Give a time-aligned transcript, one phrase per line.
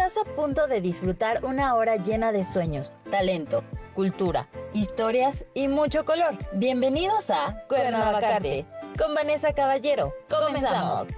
[0.00, 3.62] Estás a punto de disfrutar una hora llena de sueños, talento,
[3.94, 6.38] cultura, historias y mucho color.
[6.54, 8.64] Bienvenidos a Cuernavacarte
[8.98, 10.14] con Vanessa Caballero.
[10.30, 11.08] Comenzamos.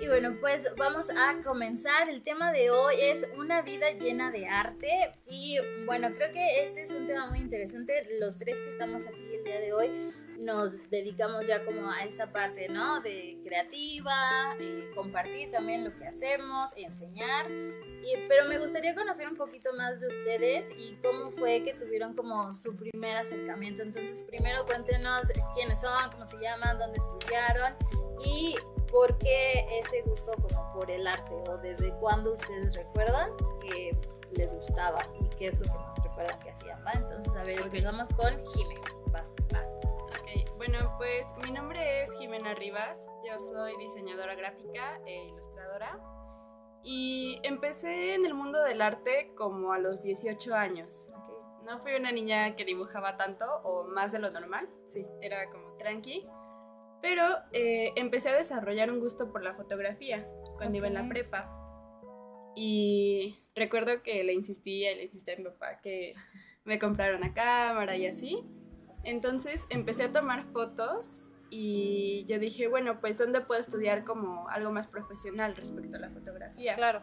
[0.00, 2.08] Y bueno, pues vamos a comenzar.
[2.08, 5.14] El tema de hoy es una vida llena de arte.
[5.28, 8.06] Y bueno, creo que este es un tema muy interesante.
[8.20, 12.30] Los tres que estamos aquí el día de hoy nos dedicamos ya como a esa
[12.32, 13.00] parte, ¿no?
[13.00, 17.50] De creativa, eh, compartir también lo que hacemos, enseñar.
[17.50, 22.14] Y, pero me gustaría conocer un poquito más de ustedes y cómo fue que tuvieron
[22.14, 23.82] como su primer acercamiento.
[23.82, 27.74] Entonces, primero cuéntenos quiénes son, cómo se llaman, dónde estudiaron
[28.24, 28.54] y
[28.90, 33.30] por qué ese gusto como por el arte o desde cuándo ustedes recuerdan
[33.60, 33.96] que
[34.32, 36.92] les gustaba y qué es lo que más recuerdan que hacían, ¿va?
[36.92, 38.98] Entonces, a ver, empezamos con Jimena.
[40.56, 45.98] Bueno, pues mi nombre es Jimena Rivas, yo soy diseñadora gráfica e ilustradora.
[46.82, 51.08] Y empecé en el mundo del arte como a los 18 años.
[51.64, 55.74] No fui una niña que dibujaba tanto o más de lo normal, sí, era como
[55.76, 56.28] tranqui,
[57.00, 60.26] pero eh, empecé a desarrollar un gusto por la fotografía
[60.56, 61.54] cuando iba en la prepa.
[62.56, 66.14] Y recuerdo que le insistía y le insistía a mi papá que
[66.64, 68.44] me comprara una cámara y así.
[69.04, 74.70] Entonces empecé a tomar fotos y yo dije, bueno, pues ¿dónde puedo estudiar como algo
[74.70, 76.74] más profesional respecto a la fotografía?
[76.74, 77.02] Claro.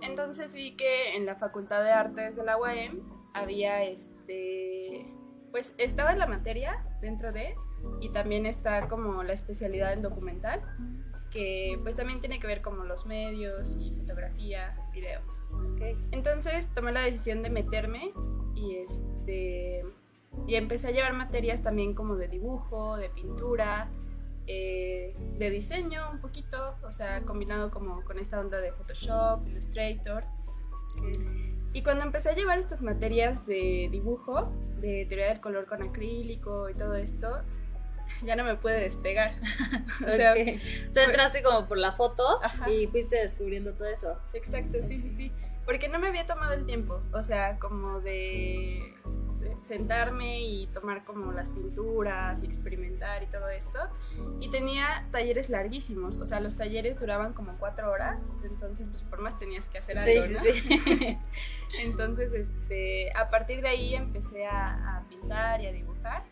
[0.00, 5.06] Entonces vi que en la Facultad de Artes de la UAM había este,
[5.50, 7.54] pues estaba en la materia dentro de,
[8.00, 10.60] y también está como la especialidad en documental,
[11.30, 15.20] que pues también tiene que ver como los medios y fotografía, video.
[15.74, 15.96] Okay.
[16.10, 18.12] Entonces tomé la decisión de meterme
[18.54, 19.84] y este
[20.46, 23.88] y empecé a llevar materias también como de dibujo, de pintura,
[24.46, 30.24] eh, de diseño un poquito, o sea, combinado como con esta onda de Photoshop, Illustrator.
[31.72, 36.68] Y cuando empecé a llevar estas materias de dibujo, de teoría del color con acrílico
[36.68, 37.42] y todo esto,
[38.22, 39.32] ya no me pude despegar.
[40.06, 44.18] o sea, Tú entraste como por la foto y fuiste descubriendo todo eso.
[44.32, 45.32] Exacto, sí, sí, sí.
[45.64, 48.94] Porque no me había tomado el tiempo, o sea, como de
[49.60, 53.78] sentarme y tomar como las pinturas y experimentar y todo esto.
[54.40, 59.20] Y tenía talleres larguísimos, o sea, los talleres duraban como cuatro horas, entonces pues por
[59.20, 60.40] más tenías que hacer algo, ¿no?
[60.40, 61.18] Sí.
[61.80, 66.24] entonces, este, a partir de ahí empecé a, pintar y a dibujar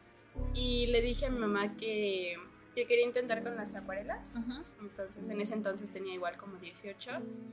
[0.54, 2.36] y le dije a mi mamá que
[2.74, 4.36] que quería intentar con las acuarelas.
[4.80, 7.10] Entonces en ese entonces tenía igual como 18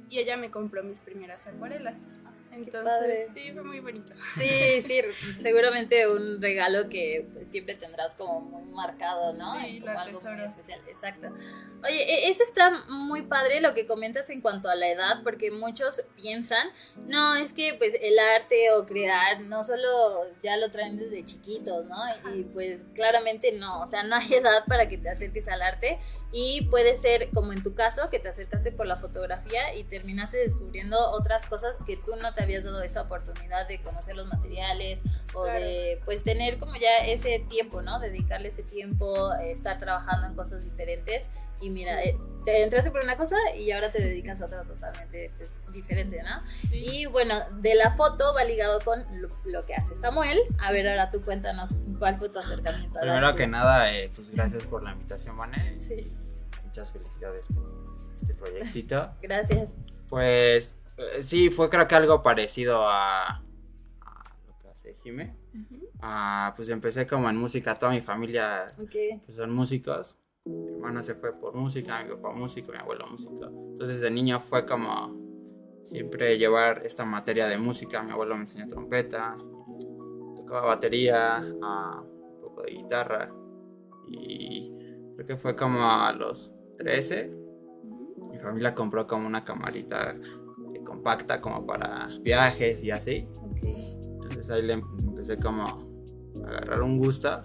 [0.09, 2.07] y ella me compró mis primeras acuarelas.
[2.51, 4.13] Entonces, sí, fue muy bonito.
[4.35, 5.01] Sí, sí,
[5.35, 9.59] seguramente un regalo que pues, siempre tendrás como muy marcado, ¿no?
[9.59, 11.29] Sí, como algo muy especial, exacto.
[11.83, 15.51] Oye, e, eso está muy padre lo que comentas en cuanto a la edad, porque
[15.51, 16.67] muchos piensan,
[17.05, 21.85] no, es que pues el arte o crear no solo ya lo traen desde chiquitos,
[21.85, 21.97] ¿no?
[22.33, 25.99] Y pues claramente no, o sea, no hay edad para que te acerques al arte
[26.31, 30.37] y puede ser como en tu caso, que te acercaste por la fotografía y terminaste
[30.37, 35.03] descubriendo otras cosas que tú no te habías dado esa oportunidad de conocer los materiales
[35.33, 37.99] o de pues tener como ya ese tiempo, ¿no?
[37.99, 43.03] Dedicarle ese tiempo, eh, estar trabajando en cosas diferentes y mira, eh, te entraste por
[43.03, 46.41] una cosa y ahora te dedicas a otra totalmente pues, diferente, ¿no?
[46.71, 49.03] Y bueno, de la foto va ligado con
[49.45, 50.39] lo, que hace Samuel.
[50.59, 52.99] A ver, ahora tú cuéntanos cuál fue tu acercamiento.
[53.01, 55.77] Primero que nada, eh, pues gracias por la invitación, Vane.
[55.77, 56.09] Sí.
[56.63, 59.11] Muchas felicidades por este proyectito.
[59.21, 59.75] gracias.
[60.07, 63.43] Pues eh, sí, fue creo que algo parecido a,
[64.47, 65.35] lo que hace Jime.
[65.99, 70.17] Ah, pues empecé como en música, toda mi familia pues son músicos
[70.47, 73.45] mi hermano se fue por música, mi papá músico, mi abuelo músico.
[73.45, 75.15] Entonces de niño fue como
[75.83, 78.03] siempre llevar esta materia de música.
[78.03, 79.37] Mi abuelo me enseñó trompeta,
[80.35, 83.33] tocaba batería, un poco de guitarra.
[84.07, 84.71] Y
[85.15, 87.33] creo que fue como a los 13.
[88.31, 90.11] Mi familia compró como una camarita
[90.73, 93.27] eh, compacta como para viajes y así.
[94.23, 97.43] Entonces ahí le empecé como a agarrar un gusto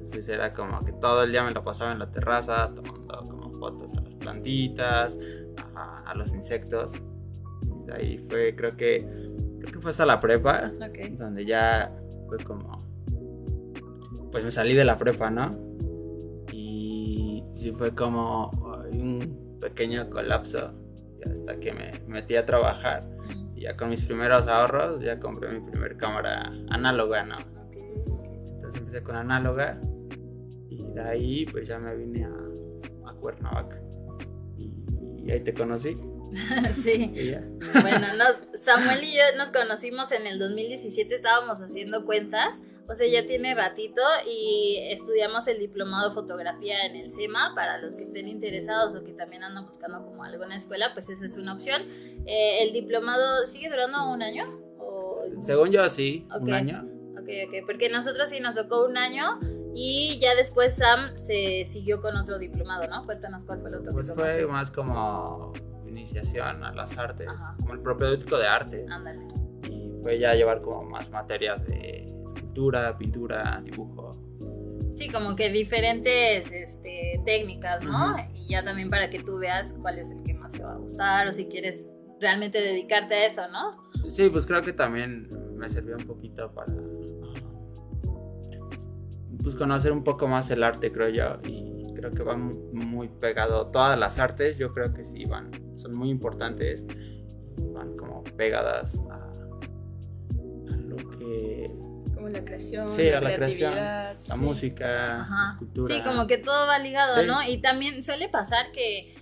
[0.00, 3.52] entonces era como que todo el día me lo pasaba en la terraza, tomando como
[3.58, 5.18] fotos a las plantitas,
[5.74, 6.94] a, los insectos.
[7.62, 9.06] Y de ahí fue, creo que,
[9.60, 10.72] creo que fue hasta la prepa,
[11.18, 11.94] donde ya
[12.28, 12.82] fue como,
[14.32, 15.54] pues me salí de la prepa, ¿no?
[16.50, 18.50] Y sí fue como
[18.90, 20.72] un pequeño colapso
[21.30, 23.06] hasta que me metí a trabajar.
[23.54, 27.36] Y ya con mis primeros ahorros ya compré mi primer cámara análoga, ¿no?
[28.54, 29.78] Entonces empecé con análoga
[30.94, 33.80] de ahí pues ya me vine a, a Cuernavaca
[34.58, 35.96] y, ahí te conocí.
[36.82, 37.12] sí.
[37.80, 38.06] bueno,
[38.54, 43.54] Samuel y yo nos conocimos en el 2017, estábamos haciendo cuentas, o sea, ya tiene
[43.54, 48.94] ratito y estudiamos el diplomado de fotografía en el SEMA, para los que estén interesados
[48.96, 51.82] o que también andan buscando como alguna escuela, pues esa es una opción.
[52.26, 54.44] Eh, ¿El diplomado sigue durando un año?
[55.40, 56.84] Según yo, sí, un año.
[57.12, 59.38] Ok, ok, porque nosotros sí nos tocó un año
[59.74, 63.04] y ya después Sam se siguió con otro diplomado, ¿no?
[63.06, 65.52] Cuéntanos cuál fue el otro Pues fue más como
[65.86, 67.28] iniciación a las artes,
[67.58, 68.90] como el propedéutico de artes.
[68.90, 69.26] Ándale.
[69.68, 74.16] Y fue ya llevar como más materias de escultura, pintura, dibujo.
[74.88, 78.16] Sí, como que diferentes este, técnicas, ¿no?
[78.34, 80.78] Y ya también para que tú veas cuál es el que más te va a
[80.78, 81.88] gustar o si quieres
[82.20, 83.90] realmente dedicarte a eso, ¿no?
[84.08, 86.72] Sí, pues creo que también me sirvió un poquito para
[89.42, 93.68] pues conocer un poco más el arte, creo yo, y creo que va muy pegado
[93.68, 96.86] todas las artes, yo creo que sí van, son muy importantes,
[97.56, 99.26] van como pegadas a,
[100.76, 101.70] lo que
[102.14, 105.94] como la creación, sí, a la creación, la música, la escultura.
[105.94, 107.42] Sí, como que todo va ligado, ¿no?
[107.42, 109.14] Y también suele pasar que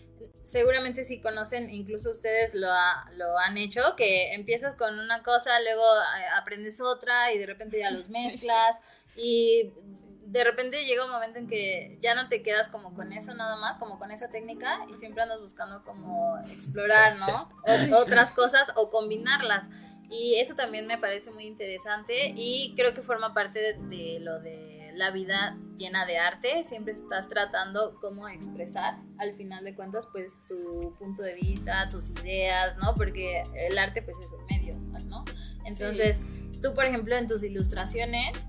[0.48, 2.68] seguramente si conocen, incluso ustedes lo,
[3.16, 7.78] lo han hecho, que empiezas con una cosa, luego eh, aprendes otra y de repente
[7.78, 8.80] ya los mezclas
[9.14, 9.72] y
[10.30, 13.56] de repente llega un momento en que ya no te quedas como con eso nada
[13.56, 17.48] más, como con esa técnica y siempre andas buscando como explorar, ¿no?
[17.98, 19.70] otras cosas o combinarlas.
[20.10, 24.92] Y eso también me parece muy interesante y creo que forma parte de, lo de
[24.94, 26.62] la vida llena de arte.
[26.64, 32.10] Siempre estás tratando cómo expresar, al final de cuentas, pues tu punto de vista, tus
[32.10, 32.94] ideas, ¿no?
[32.94, 35.24] Porque el arte pues es un medio, ¿no?
[35.64, 36.20] Entonces,
[36.62, 38.48] tú, por ejemplo, en tus ilustraciones,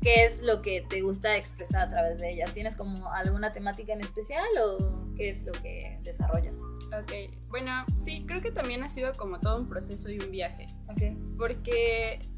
[0.00, 2.52] qué es lo que te gusta expresar a través de ellas.
[2.52, 6.58] ¿Tienes como alguna temática en especial o qué es lo que desarrollas?
[6.98, 7.12] Ok,
[7.48, 10.74] bueno, sí, creo que también ha sido como todo un proceso y un viaje.
[10.88, 11.16] Ok.
[11.36, 12.28] Porque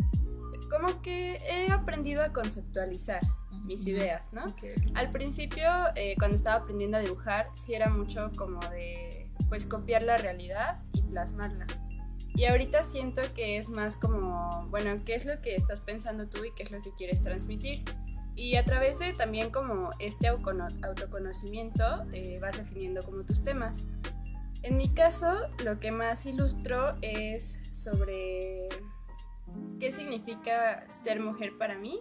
[0.69, 3.21] como que he aprendido a conceptualizar
[3.65, 4.55] mis ideas, ¿no?
[4.95, 10.03] Al principio, eh, cuando estaba aprendiendo a dibujar, sí era mucho como de, pues, copiar
[10.03, 11.67] la realidad y plasmarla.
[12.35, 16.45] Y ahorita siento que es más como, bueno, ¿qué es lo que estás pensando tú
[16.45, 17.85] y qué es lo que quieres transmitir?
[18.35, 23.85] Y a través de también como este autoconocimiento eh, vas definiendo como tus temas.
[24.63, 28.69] En mi caso, lo que más ilustro es sobre
[29.79, 32.01] qué significa ser mujer para mí,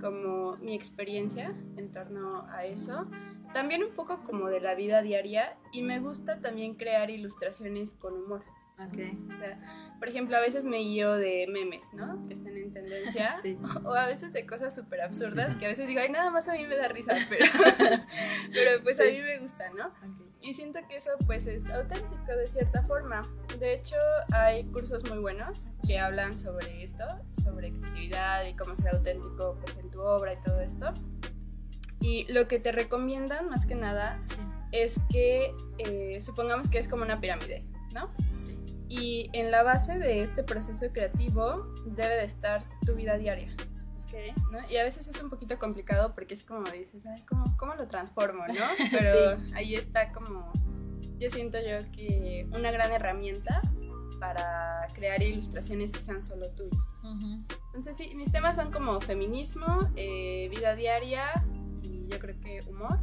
[0.00, 3.06] como mi experiencia en torno a eso.
[3.52, 8.12] También un poco como de la vida diaria y me gusta también crear ilustraciones con
[8.14, 8.44] humor.
[8.88, 9.18] Okay.
[9.28, 9.58] O sea,
[10.00, 12.26] por ejemplo, a veces me guío de memes, ¿no?
[12.26, 13.36] Que están en tendencia.
[13.42, 13.58] Sí.
[13.84, 16.54] O a veces de cosas súper absurdas que a veces digo, ay, nada más a
[16.54, 17.46] mí me da risa, pero,
[18.52, 19.92] pero pues a mí me gusta, ¿no?
[20.40, 23.26] Y siento que eso pues es auténtico de cierta forma.
[23.58, 23.96] De hecho,
[24.32, 29.78] hay cursos muy buenos que hablan sobre esto, sobre creatividad y cómo ser auténtico pues,
[29.78, 30.92] en tu obra y todo esto.
[32.00, 34.20] Y lo que te recomiendan más que nada
[34.70, 37.64] es que eh, supongamos que es como una pirámide,
[37.94, 38.10] ¿no?
[38.88, 43.54] Y en la base de este proceso creativo debe de estar tu vida diaria.
[44.70, 47.88] Y a veces es un poquito complicado porque es como dices, Ay, ¿cómo, ¿cómo, lo
[47.88, 48.44] transformo?
[48.46, 48.54] ¿no?
[48.90, 50.52] Pero ahí está como,
[51.18, 53.60] yo siento yo que una gran herramienta
[54.20, 57.02] para crear ilustraciones que sean solo tuyas.
[57.66, 61.44] Entonces sí, mis temas son como feminismo, eh, vida diaria
[61.82, 62.98] y yo creo que humor.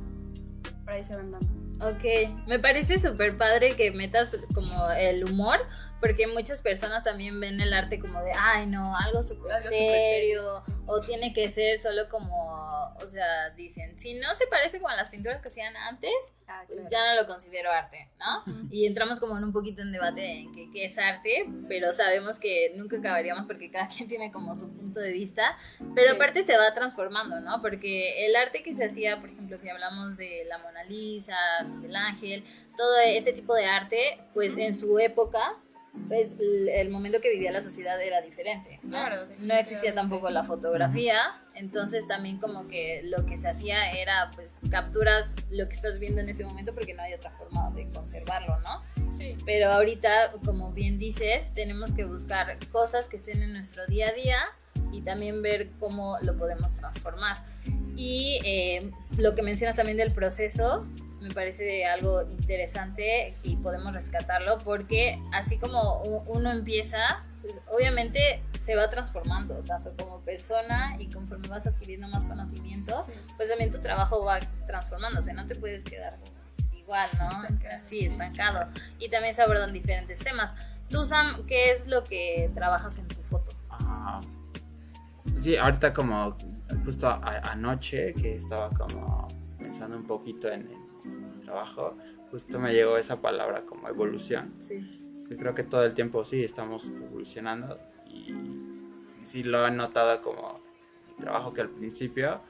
[0.91, 1.47] Por ahí se van dando.
[1.87, 2.03] Ok,
[2.47, 5.57] me parece súper padre que metas como el humor,
[6.01, 10.41] porque muchas personas también ven el arte como de, ay no, algo súper serio,
[10.87, 15.09] o tiene que ser solo como, o sea, dicen, si no se parece con las
[15.09, 16.11] pinturas que hacían antes,
[16.47, 18.67] ah, ya no lo considero arte, ¿no?
[18.71, 22.73] Y entramos como en un poquito en debate en qué es arte, pero sabemos que
[22.75, 25.57] nunca acabaríamos porque cada quien tiene como su punto de vista,
[25.93, 27.61] pero aparte se va transformando, ¿no?
[27.61, 31.95] Porque el arte que se hacía, por ejemplo, si hablamos de la Mona Lisa, Miguel
[31.95, 32.43] Ángel,
[32.75, 35.57] todo ese tipo de arte, pues en su época,
[36.07, 38.79] pues el momento que vivía la sociedad era diferente.
[38.83, 38.89] ¿no?
[38.89, 41.17] Claro, no existía tampoco la fotografía,
[41.53, 46.21] entonces también como que lo que se hacía era pues capturas lo que estás viendo
[46.21, 48.83] en ese momento porque no hay otra forma de conservarlo, ¿no?
[49.11, 49.35] Sí.
[49.45, 54.13] Pero ahorita, como bien dices, tenemos que buscar cosas que estén en nuestro día a
[54.13, 54.37] día
[54.91, 57.45] y también ver cómo lo podemos transformar.
[57.95, 60.87] Y eh, lo que mencionas también del proceso,
[61.21, 68.75] me parece algo interesante y podemos rescatarlo porque así como uno empieza, pues obviamente se
[68.75, 73.05] va transformando, tanto como persona y conforme vas adquiriendo más conocimiento,
[73.37, 76.17] pues también tu trabajo va transformándose, no te puedes quedar
[76.75, 77.47] igual, ¿no?
[77.81, 78.67] sí, estancado.
[78.99, 80.55] Y también se abordan diferentes temas.
[80.89, 83.51] Tú, Sam, ¿qué es lo que trabajas en tu foto?
[83.69, 84.21] Ah,
[85.39, 86.35] sí, ahorita como
[86.83, 90.80] justo anoche que estaba como pensando un poquito en
[91.51, 91.97] trabajo,
[92.31, 94.53] justo me llegó esa palabra como evolución.
[94.59, 94.79] Sí.
[95.29, 97.77] Yo creo que todo el tiempo sí estamos evolucionando
[98.07, 98.33] y,
[99.21, 100.59] sí lo he notado como
[101.07, 102.41] mi trabajo que al principio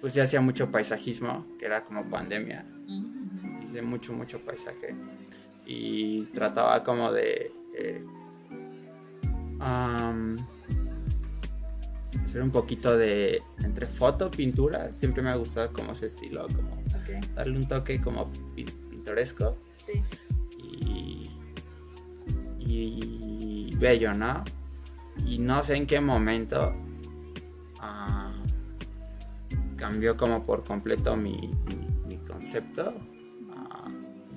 [0.00, 2.64] pues ya hacía mucho paisajismo, que era como pandemia.
[3.62, 4.94] Hice mucho, mucho paisaje
[5.66, 7.52] y trataba como de...
[7.74, 8.04] Eh,
[12.24, 14.92] hacer un poquito de entre foto, pintura.
[14.92, 16.78] Siempre me ha gustado como ese estilo, como
[17.34, 19.56] darle un toque como pintoresco.
[19.78, 20.02] Sí.
[20.58, 21.30] Y,
[22.58, 24.44] y bello, ¿no?
[25.26, 26.72] Y no sé en qué momento
[27.80, 28.32] ah,
[29.76, 31.54] cambió como por completo mi,
[32.26, 32.94] concepto.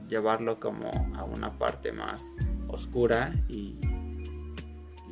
[0.08, 2.34] llevarlo como a una parte más
[2.68, 3.78] oscura y,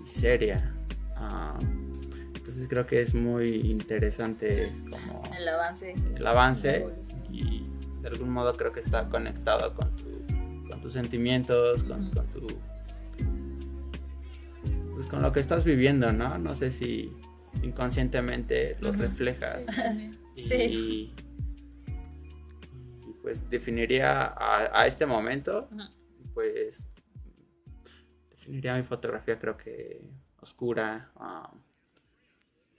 [0.05, 0.75] seria.
[1.15, 1.57] Ah,
[2.50, 5.94] entonces creo que es muy interesante como el avance.
[6.15, 6.84] El avance
[7.32, 7.62] y
[8.01, 9.91] de algún modo creo que está conectado con,
[10.68, 12.48] con tus sentimientos, con, tu...
[14.94, 16.39] Pues con lo que estás viviendo, ¿no?
[16.39, 17.15] No sé si
[17.62, 19.68] inconscientemente lo reflejas.
[20.34, 20.56] Sí.
[20.56, 21.15] Y,
[23.22, 25.70] pues definiría a, este momento,
[26.34, 26.89] pues
[28.32, 30.01] definiría mi fotografía creo que
[30.41, 31.12] oscura.
[31.15, 31.68] Um,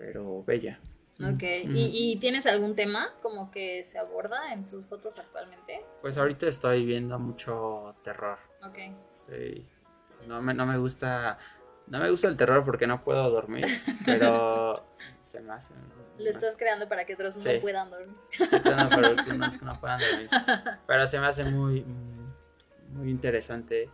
[0.00, 0.80] pero bella.
[1.23, 5.85] Ok, ¿Y, tienes algún tema como que se aborda en tus fotos actualmente?
[6.00, 8.38] Pues ahorita estoy viendo mucho terror.
[8.62, 8.78] Ok.
[10.26, 11.38] No me, no me gusta...
[11.88, 13.66] No me gusta el terror porque no puedo dormir,
[14.07, 14.87] pero
[15.21, 15.75] se me hace...
[16.19, 18.16] Lo estás creando para que otros no puedan dormir.
[18.49, 18.88] para
[19.25, 20.30] que unos no puedan dormir.
[20.87, 21.85] Pero se me hace muy,
[22.92, 23.90] muy interesante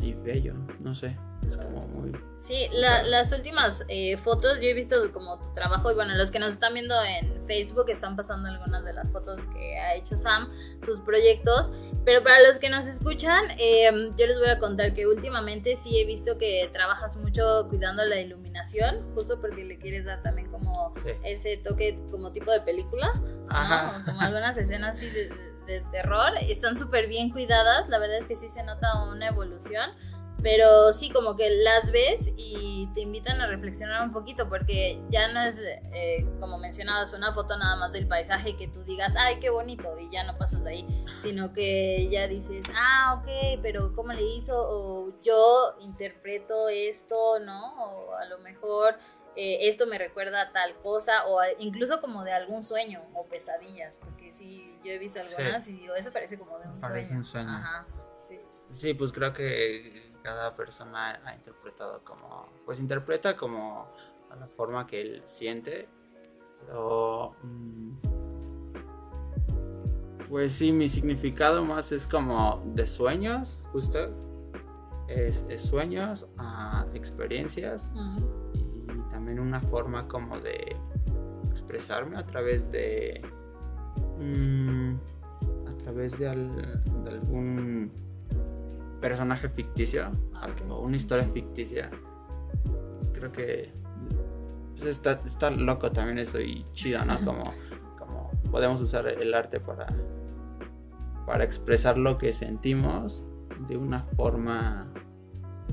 [0.00, 1.16] y bello, no sé.
[1.46, 2.12] Es como muy...
[2.36, 6.38] Sí, las últimas eh, fotos yo he visto como tu trabajo y bueno, los que
[6.38, 10.52] nos están viendo en Facebook están pasando algunas de las fotos que ha hecho Sam,
[10.84, 11.72] sus proyectos,
[12.04, 15.98] pero para los que nos escuchan, em, yo les voy a contar que últimamente sí
[15.98, 20.92] he visto que trabajas mucho cuidando la iluminación, justo porque le quieres dar también como
[21.24, 23.10] ese toque como tipo de película,
[24.04, 25.30] como algunas escenas así de,
[25.66, 29.90] de terror, están súper bien cuidadas, la verdad es que sí se nota una evolución
[30.42, 35.32] pero sí, como que las ves y te invitan a reflexionar un poquito, porque ya
[35.32, 39.38] no es, eh, como mencionabas, una foto nada más del paisaje que tú digas, ay,
[39.40, 43.94] qué bonito, y ya no pasas de ahí, sino que ya dices, ah, ok, pero
[43.94, 44.54] ¿cómo le hizo?
[44.56, 47.84] O yo interpreto esto, ¿no?
[47.84, 48.98] O a lo mejor
[49.36, 53.98] eh, esto me recuerda a tal cosa, o incluso como de algún sueño o pesadillas,
[53.98, 57.24] porque sí, yo he visto algunas y digo, eso parece como de un parece Un
[57.24, 57.50] sueño.
[57.50, 57.86] Ajá,
[58.16, 58.38] sí.
[58.70, 63.86] Sí, pues creo que cada persona ha interpretado como, pues interpreta como
[64.30, 65.86] a la forma que él siente,
[66.60, 67.92] pero mm,
[70.30, 73.98] Pues sí, mi significado más es como de sueños, justo.
[75.06, 77.92] Es, sueños, a experiencias
[78.54, 80.74] y también una forma como de
[81.50, 83.20] expresarme a través de...
[84.18, 84.94] Mm,
[85.68, 87.92] a través de, algún
[89.04, 90.10] personaje ficticio,
[90.66, 91.90] o una historia ficticia.
[92.96, 93.70] Pues creo que
[94.70, 97.18] pues está, está, loco también eso y chido, ¿no?
[97.18, 97.44] Como,
[97.98, 99.88] como podemos usar el arte para,
[101.26, 103.26] para expresar lo que sentimos
[103.68, 104.90] de una forma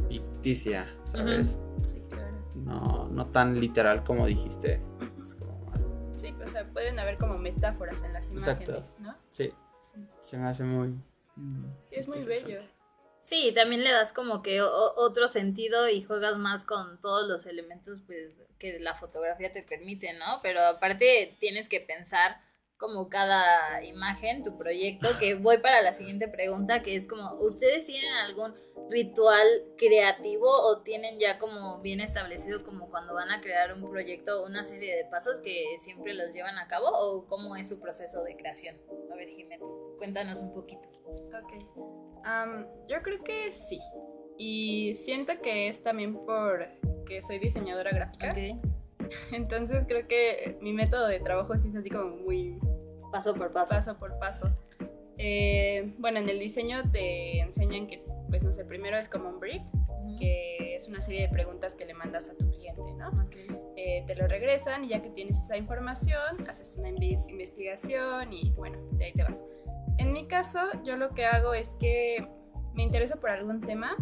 [0.10, 1.58] ficticia, ¿sabes?
[1.88, 2.36] Sí, claro.
[2.54, 4.82] No, no tan literal como dijiste.
[5.22, 5.94] Es como más.
[6.16, 9.16] Sí, o sea, pueden haber como metáforas en las imágenes, ¿no?
[9.30, 9.54] Sí.
[10.20, 11.00] Se me hace muy.
[11.86, 12.58] sí, es muy bello.
[13.22, 18.00] Sí, también le das como que otro sentido y juegas más con todos los elementos
[18.06, 20.40] pues que la fotografía te permite, ¿no?
[20.42, 22.42] Pero aparte tienes que pensar
[22.78, 27.86] como cada imagen, tu proyecto, que voy para la siguiente pregunta, que es como, ¿ustedes
[27.86, 28.56] tienen algún
[28.90, 29.48] ritual
[29.78, 34.66] creativo o tienen ya como bien establecido como cuando van a crear un proyecto una
[34.66, 38.36] serie de pasos que siempre los llevan a cabo o cómo es su proceso de
[38.36, 38.76] creación?
[39.14, 39.64] A ver, Jimena,
[40.00, 40.88] cuéntanos un poquito.
[41.08, 42.01] Ok.
[42.88, 43.80] Yo creo que sí.
[44.38, 46.68] Y siento que es también por
[47.06, 48.32] que soy diseñadora gráfica.
[48.32, 48.60] Okay.
[49.32, 52.58] Entonces creo que mi método de trabajo sí es así como muy
[53.12, 53.76] Paso por paso.
[53.76, 54.50] Paso por paso.
[55.18, 59.40] Eh, bueno, en el diseño te enseñan que, pues no sé, primero es como un
[59.40, 59.62] brief,
[60.18, 63.12] que es una serie de preguntas que le mandas a tu cliente, ¿no?
[63.76, 68.80] Eh, te lo regresan y ya que tienes esa información, haces una investigación y bueno,
[68.94, 69.44] de ahí te vas.
[69.98, 72.28] En mi caso, yo lo que hago es que
[72.74, 73.96] me intereso por algún tema,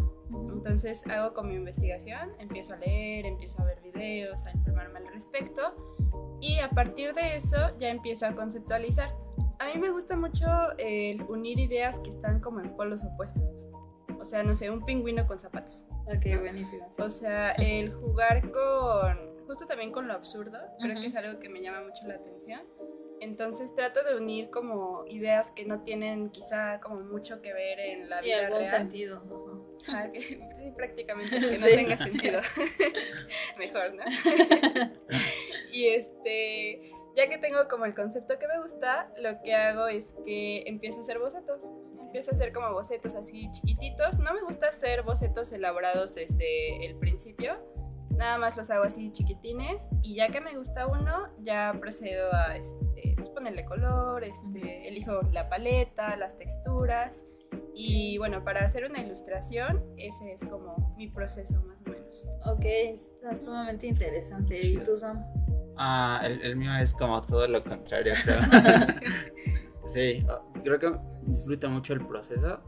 [0.53, 5.07] entonces hago con mi investigación, empiezo a leer, empiezo a ver videos, a informarme al
[5.07, 5.97] respecto
[6.41, 9.13] y a partir de eso ya empiezo a conceptualizar.
[9.59, 10.45] A mí me gusta mucho
[10.77, 13.67] el unir ideas que están como en polos opuestos.
[14.21, 15.85] O sea, no sé, un pingüino con zapatos.
[16.05, 16.85] Ok, buenísimo.
[16.99, 21.49] O sea, el jugar con, justo también con lo absurdo, creo que es algo que
[21.49, 22.61] me llama mucho la atención.
[23.21, 28.09] Entonces trato de unir como ideas que no tienen quizá como mucho que ver en
[28.09, 29.23] la sí, vida algún sentido.
[30.13, 32.41] sí, prácticamente que no tenga sentido.
[33.57, 34.03] Mejor, ¿no?
[35.71, 40.13] y este, ya que tengo como el concepto que me gusta, lo que hago es
[40.25, 41.73] que empiezo a hacer bocetos.
[42.01, 44.17] Empiezo a hacer como bocetos así chiquititos.
[44.19, 47.59] No me gusta hacer bocetos elaborados desde el principio
[48.19, 52.57] nada más los hago así chiquitines y ya que me gusta uno, ya procedo a
[52.57, 57.23] este, pues ponerle color, este, elijo la paleta, las texturas
[57.73, 62.25] y bueno, para hacer una ilustración, ese es como mi proceso más o menos.
[62.45, 64.59] Ok, está sumamente interesante.
[64.67, 65.25] ¿Y tú, Sam?
[65.77, 68.37] Ah, el, el mío es como todo lo contrario, creo.
[69.85, 70.25] sí,
[70.61, 72.59] creo que disfruto mucho el proceso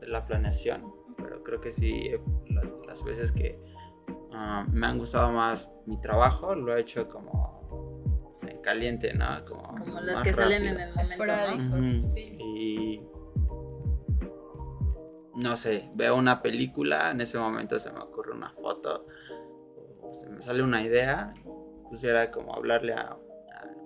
[0.00, 2.12] de la planeación, pero creo que sí,
[2.48, 3.67] las, las veces que
[4.40, 9.26] Ah, me han gustado más mi trabajo, lo he hecho como en caliente, ¿no?
[9.44, 12.02] Como, las que salen en el momento, ¿no?
[12.02, 12.36] sí.
[12.38, 13.02] Y
[15.34, 19.08] no sé, veo una película, en ese momento se me ocurre una foto,
[20.12, 21.34] se me sale una idea,
[21.88, 23.16] pues era como hablarle a,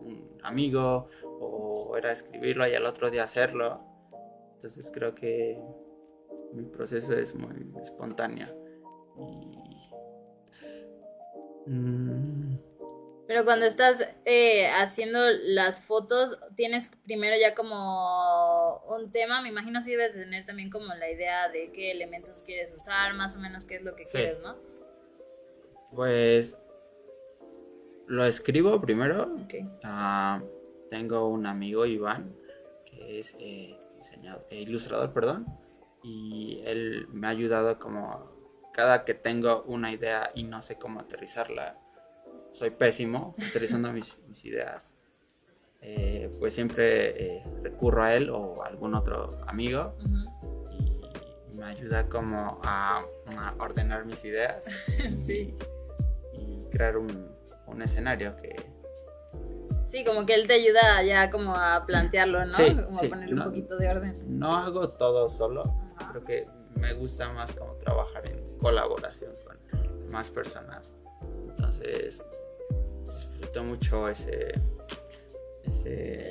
[0.02, 3.80] un amigo, o era escribirlo y al otro día hacerlo.
[4.52, 5.58] Entonces creo que
[6.52, 8.48] mi proceso es muy espontáneo.
[9.18, 9.61] Y
[11.66, 12.56] Mm.
[13.26, 19.80] Pero cuando estás eh, haciendo las fotos, tienes primero ya como un tema, me imagino
[19.80, 23.64] si debes tener también como la idea de qué elementos quieres usar, más o menos
[23.64, 24.56] qué es lo que quieres, ¿no?
[25.94, 26.58] Pues
[28.06, 29.36] lo escribo primero.
[29.84, 30.42] Ah,
[30.90, 32.36] tengo un amigo, Iván,
[32.84, 33.78] que es eh,
[34.50, 35.46] eh, ilustrador, perdón,
[36.02, 38.31] y él me ha ayudado como
[38.72, 41.78] cada que tengo una idea y no sé cómo aterrizarla,
[42.50, 44.96] soy pésimo aterrizando mis, ideas.
[45.80, 49.96] Eh, pues siempre eh, recurro a él o a algún otro amigo
[50.70, 53.04] y me ayuda como a,
[53.58, 54.70] ordenar mis ideas
[55.28, 55.54] y,
[56.70, 57.30] crear un,
[57.82, 58.70] escenario que...
[59.84, 62.56] Sí, como que él te ayuda ya como a plantearlo, ¿no?
[62.56, 64.38] como a ponerle un poquito de orden.
[64.38, 65.74] No hago todo solo,
[66.12, 70.92] creo que me gusta más como trabajar en colaboración con más personas.
[71.48, 72.24] Entonces,
[73.06, 74.52] disfruto mucho ese,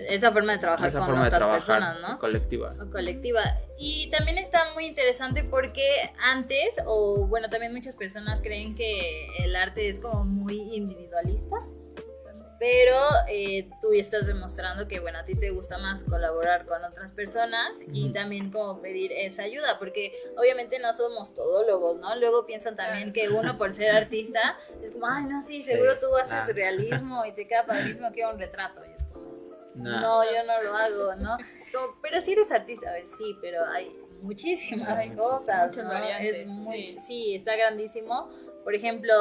[0.09, 2.19] esa forma de trabajar con otras personas, ¿no?
[2.19, 2.75] Colectiva.
[2.91, 3.41] colectiva.
[3.77, 5.85] Y también está muy interesante porque
[6.19, 11.55] antes, o bueno, también muchas personas creen que el arte es como muy individualista.
[12.61, 12.95] Pero
[13.27, 17.79] eh, tú estás demostrando que, bueno, a ti te gusta más colaborar con otras personas
[17.91, 22.15] y también como pedir esa ayuda, porque obviamente no somos todólogos, ¿no?
[22.17, 26.15] Luego piensan también que uno por ser artista es como, ay, no, sí, seguro tú
[26.15, 28.85] haces realismo y te queda padrísimo que un retrato.
[28.85, 29.25] Y es como,
[29.73, 30.23] no.
[30.23, 31.37] yo no lo hago, ¿no?
[31.59, 35.91] Es como, pero si eres artista, a ver, sí, pero hay muchísimas cosas, ¿no?
[36.19, 36.97] Es sí.
[37.07, 38.29] sí, está grandísimo
[38.63, 39.13] por ejemplo,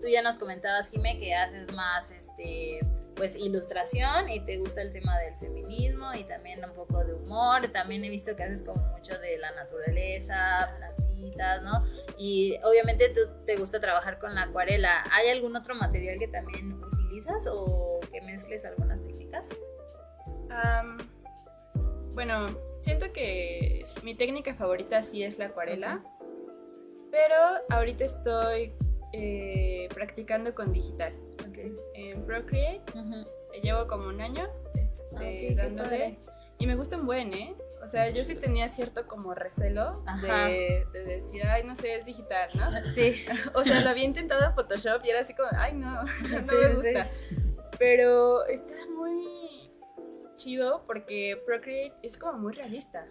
[0.00, 2.80] tú ya nos comentabas, Jime, que haces más este
[3.14, 7.68] pues ilustración y te gusta el tema del feminismo y también un poco de humor.
[7.68, 11.84] También he visto que haces como mucho de la naturaleza, plantitas, ¿no?
[12.18, 15.04] Y obviamente tú te gusta trabajar con la acuarela.
[15.12, 19.48] ¿Hay algún otro material que también utilizas o que mezcles algunas técnicas?
[22.14, 22.46] bueno,
[22.80, 26.00] siento que mi técnica favorita sí es la acuarela.
[27.14, 27.36] Pero
[27.70, 28.72] ahorita estoy
[29.12, 31.12] eh, practicando con digital.
[31.94, 32.82] En Procreate.
[33.62, 36.18] Llevo como un año este, dándole.
[36.58, 37.54] Y me gusta un buen, ¿eh?
[37.84, 42.50] O sea, yo sí tenía cierto como recelo de, decir, ay, no sé, es digital,
[42.54, 42.64] ¿no?
[42.92, 43.24] Sí.
[43.54, 46.74] o sea, lo había intentado en Photoshop y era así como, ay, no, no me
[46.74, 47.06] gusta.
[47.78, 49.70] Pero está muy
[50.34, 53.06] chido porque Procreate es como muy realista.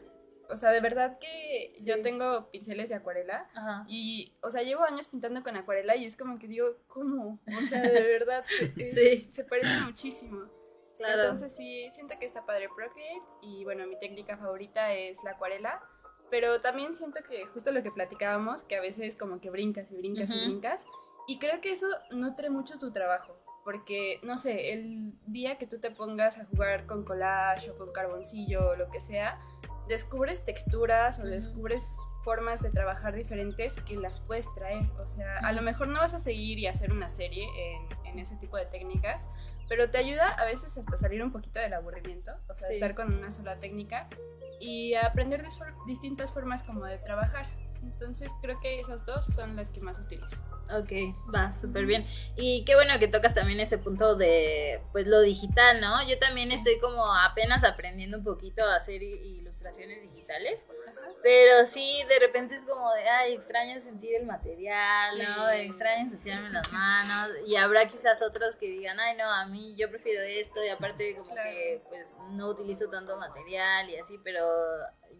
[0.53, 3.49] O sea, de verdad que yo tengo pinceles de acuarela
[3.87, 7.39] y, o sea, llevo años pintando con acuarela y es como que digo, ¿cómo?
[7.47, 10.45] O sea, de verdad, se parece muchísimo.
[10.97, 11.23] Claro.
[11.23, 15.81] Entonces sí, siento que está padre Procreate y bueno, mi técnica favorita es la acuarela,
[16.29, 19.97] pero también siento que justo lo que platicábamos, que a veces como que brincas y
[19.97, 20.85] brincas y brincas,
[21.27, 23.35] y creo que eso nutre mucho tu trabajo.
[23.63, 27.93] Porque, no sé, el día que tú te pongas a jugar con collage o con
[27.93, 29.39] carboncillo o lo que sea,
[29.87, 34.89] descubres texturas o descubres formas de trabajar diferentes que las puedes traer.
[34.99, 37.45] O sea, a lo mejor no vas a seguir y hacer una serie
[38.05, 39.27] en, ese tipo de técnicas,
[39.67, 43.11] pero te ayuda a veces hasta salir un poquito del aburrimiento, o sea, estar con
[43.11, 44.07] una sola técnica
[44.59, 45.43] y aprender
[45.87, 47.47] distintas formas como de trabajar.
[47.83, 50.37] Entonces creo que esas dos son las que más utilizo.
[50.71, 50.91] Ok,
[51.33, 52.07] va, súper bien.
[52.37, 56.07] Y qué bueno que tocas también ese punto de, pues, lo digital, ¿no?
[56.07, 60.65] Yo también estoy como apenas aprendiendo un poquito a hacer ilustraciones digitales,
[61.21, 65.49] pero sí, de repente es como de, ay, extraño sentir el material, ¿no?
[65.51, 69.89] Extraño ensuciarme las manos, y habrá quizás otros que digan, ay, no, a mí yo
[69.89, 74.45] prefiero esto, y aparte como que, pues, no utilizo tanto material y así, pero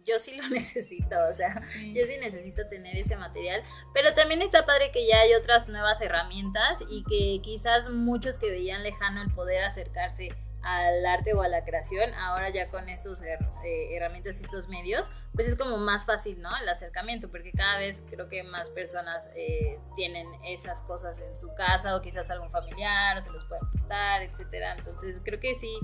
[0.06, 3.62] yo sí lo necesito, o sea, yo sí necesito tener ese material,
[3.92, 8.50] pero también está padre que ya hay otras nuevas herramientas y que quizás muchos que
[8.50, 10.30] veían lejano el poder acercarse
[10.64, 13.36] al arte o a la creación, ahora ya con estos eh,
[13.94, 16.56] herramientas y estos medios, pues es como más fácil, ¿no?
[16.56, 21.52] El acercamiento, porque cada vez creo que más personas eh, tienen esas cosas en su
[21.54, 24.74] casa o quizás algún familiar, o se los pueden prestar, etcétera.
[24.78, 25.78] Entonces creo que sí,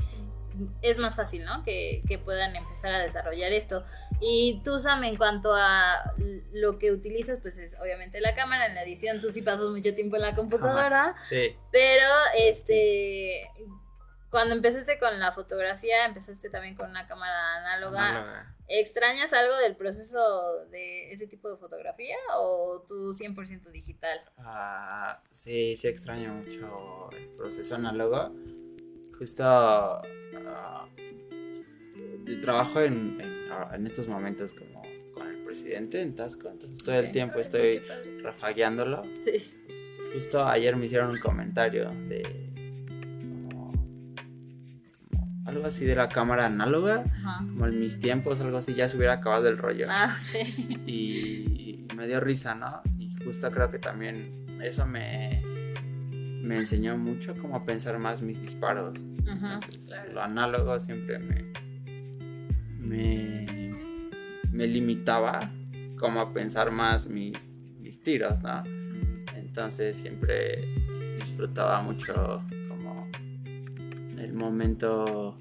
[0.82, 1.62] es más fácil, ¿no?
[1.62, 3.84] Que, puedan empezar a desarrollar esto.
[4.20, 6.14] Y tú, Sam, en cuanto a
[6.52, 9.94] lo que utilizas, pues es obviamente la cámara, en la edición tú sí pasas mucho
[9.94, 11.16] tiempo en la computadora.
[11.22, 11.56] sí.
[11.70, 13.48] Pero, este,
[14.30, 18.54] cuando empezaste con la fotografía, empezaste también con una cámara análoga.
[18.68, 24.20] ¿Extrañas algo del proceso de ese tipo de fotografía o tú 100% digital?
[24.38, 28.32] Ah, sí, sí extraño mucho el proceso análogo
[29.20, 30.88] justo uh,
[32.40, 33.18] trabajo en,
[33.74, 34.80] en, estos momentos como
[35.12, 37.82] con el presidente en Tasco, entonces todo el tiempo estoy
[38.22, 39.02] rafagueándolo.
[39.14, 39.52] Sí.
[40.14, 42.50] Justo ayer me hicieron un comentario de
[45.44, 47.04] algo así de la cámara análoga,
[47.40, 49.86] como en mis tiempos, algo así, ya se hubiera acabado el rollo.
[49.90, 50.38] Ah, sí.
[50.86, 52.80] Y me dio risa, ¿no?
[52.98, 55.42] Y justo creo que también eso me,
[56.50, 59.04] me enseñó mucho como a pensar más mis disparos.
[59.24, 61.44] Entonces, lo análogo siempre me,
[64.50, 65.52] me, limitaba
[65.96, 68.64] como a pensar más mis, mis tiros, ¿no?
[69.36, 70.66] Entonces siempre
[71.18, 73.08] disfrutaba mucho como
[74.18, 75.38] el momento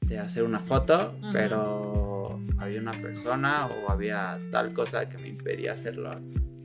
[0.00, 5.74] de hacer una foto, pero había una persona o había tal cosa que me impedía
[5.74, 6.20] hacerlo.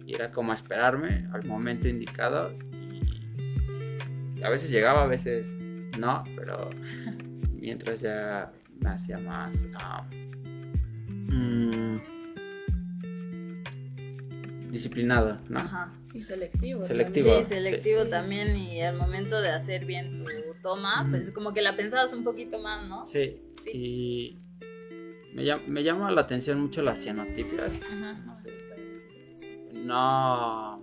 [0.07, 2.51] Y era como esperarme al momento indicado
[4.43, 5.57] a veces llegaba, a veces
[5.97, 6.69] no, pero
[7.53, 9.67] mientras ya me hacía más
[11.07, 11.97] mm,
[14.69, 15.59] disciplinado, ¿no?
[15.59, 15.91] Ajá.
[16.13, 16.81] Y selectivo.
[16.81, 17.39] Selectivo.
[17.39, 18.55] Sí, selectivo también.
[18.55, 22.59] Y al momento de hacer bien tu toma, pues como que la pensabas un poquito
[22.59, 23.05] más, ¿no?
[23.05, 23.41] Sí.
[23.61, 23.71] sí.
[23.73, 24.39] Y
[25.33, 27.81] me, me llama la atención mucho las cianotipias.
[27.81, 28.13] Ajá.
[28.25, 28.51] No sé.
[29.73, 30.77] No,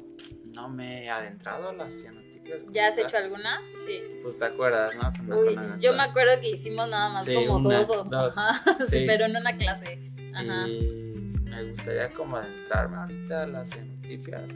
[0.55, 2.22] no me he adentrado a las cianotipias
[2.71, 3.61] ¿Ya has hecho alguna?
[3.87, 4.03] Sí.
[4.23, 5.39] Pues te acuerdas, ¿no?
[5.39, 8.37] Uy, yo me acuerdo que hicimos nada más como dos o dos.
[8.37, 9.05] Ajá, sí.
[9.07, 10.13] pero en una clase.
[10.35, 10.69] Ajá.
[10.69, 11.13] Y
[11.45, 14.53] me gustaría como adentrarme ahorita a las enotipias.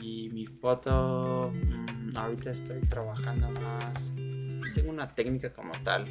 [0.00, 4.12] Y mi foto, mm, ahorita estoy trabajando más.
[4.74, 6.06] Tengo una técnica como tal.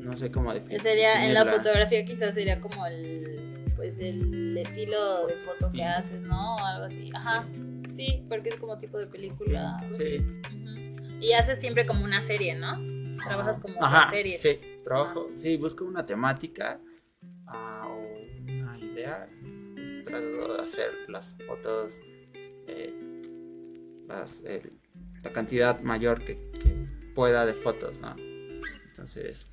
[0.00, 0.82] No sé cómo definirla.
[0.82, 6.20] Sería, en la fotografía quizás sería como el, pues el estilo de foto que haces,
[6.20, 6.56] ¿no?
[6.56, 7.10] O algo así.
[7.14, 7.46] Ajá.
[7.50, 7.63] Sí,
[8.28, 9.80] porque es como tipo de película.
[9.96, 10.24] Sí.
[11.20, 12.78] Y haces siempre como una serie, ¿no?
[13.22, 14.38] Trabajas como una serie.
[14.38, 16.80] Sí, trabajo, sí, busco una temática
[17.46, 18.16] uh, o
[18.46, 19.28] una idea.
[19.74, 22.00] Pues, trato de hacer las fotos,
[22.66, 22.94] eh,
[24.08, 24.42] las,
[25.22, 28.16] la cantidad mayor que, que, pueda de fotos, ¿no?
[28.88, 29.46] Entonces,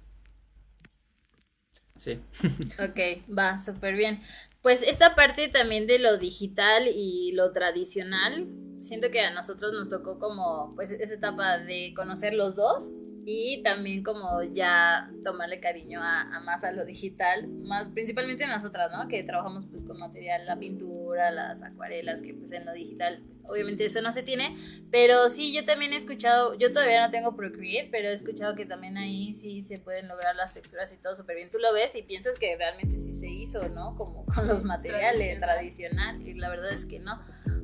[1.97, 2.19] sí.
[2.79, 4.21] ok, va, súper bien.
[4.61, 8.47] Pues esta parte también de lo digital y lo tradicional,
[8.79, 12.91] siento que a nosotros nos tocó como pues esa etapa de conocer los dos
[13.25, 19.07] y también como ya tomarle cariño a, más a lo digital, más principalmente nosotras, ¿no?
[19.07, 23.85] Que trabajamos pues con material, la pintura, las acuarelas, que pues en lo digital obviamente
[23.85, 24.55] eso no se tiene,
[24.91, 28.65] pero sí yo también he escuchado, yo todavía no tengo Procreate, pero he escuchado que
[28.65, 31.49] también ahí sí se pueden lograr las texturas y todo súper bien.
[31.49, 33.95] Tú lo ves y piensas que realmente sí se hizo, ¿no?
[33.95, 36.25] Como con los materiales tradicional.
[36.25, 37.21] y la verdad es que no.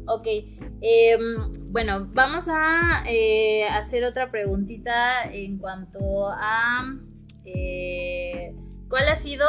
[0.08, 0.28] Ok,
[0.82, 6.98] em, bueno, vamos a eh, hacer otra preguntita en cuanto a...
[7.44, 8.56] Eh,
[8.90, 9.46] ¿Cuál ha sido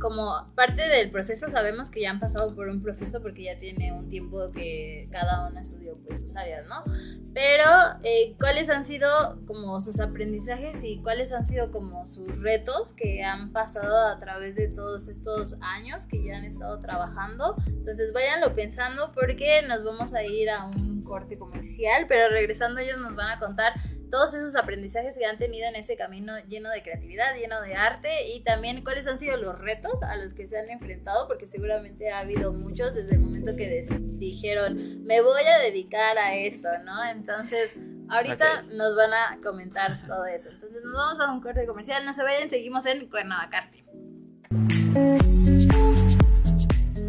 [0.00, 1.48] como parte del proceso?
[1.48, 5.48] Sabemos que ya han pasado por un proceso porque ya tiene un tiempo que cada
[5.48, 6.84] uno estudió pues sus áreas, ¿no?
[7.32, 7.64] Pero,
[8.02, 9.08] eh, ¿cuáles han sido
[9.46, 14.56] como sus aprendizajes y cuáles han sido como sus retos que han pasado a través
[14.56, 17.56] de todos estos años que ya han estado trabajando?
[17.66, 23.00] Entonces, váyanlo pensando porque nos vamos a ir a un corte comercial, pero regresando ellos
[23.00, 23.72] nos van a contar
[24.12, 28.28] todos esos aprendizajes que han tenido en ese camino lleno de creatividad, lleno de arte
[28.28, 32.10] y también cuáles han sido los retos a los que se han enfrentado, porque seguramente
[32.10, 37.02] ha habido muchos desde el momento que dijeron, me voy a dedicar a esto, ¿no?
[37.06, 37.78] Entonces,
[38.10, 40.50] ahorita nos van a comentar todo eso.
[40.50, 43.82] Entonces, nos vamos a un corte comercial, no se vayan, seguimos en Cuernavacarte.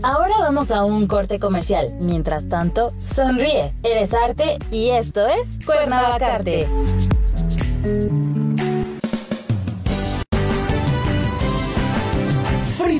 [0.04, 1.94] Ahora vamos a un corte comercial.
[2.02, 3.72] Mientras tanto, sonríe.
[3.84, 6.68] Eres arte y esto es Cuernavacarte.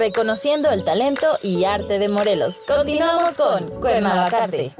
[0.00, 2.58] Reconociendo el talento y arte de Morelos.
[2.66, 4.74] Continuamos con Cuernavacarte.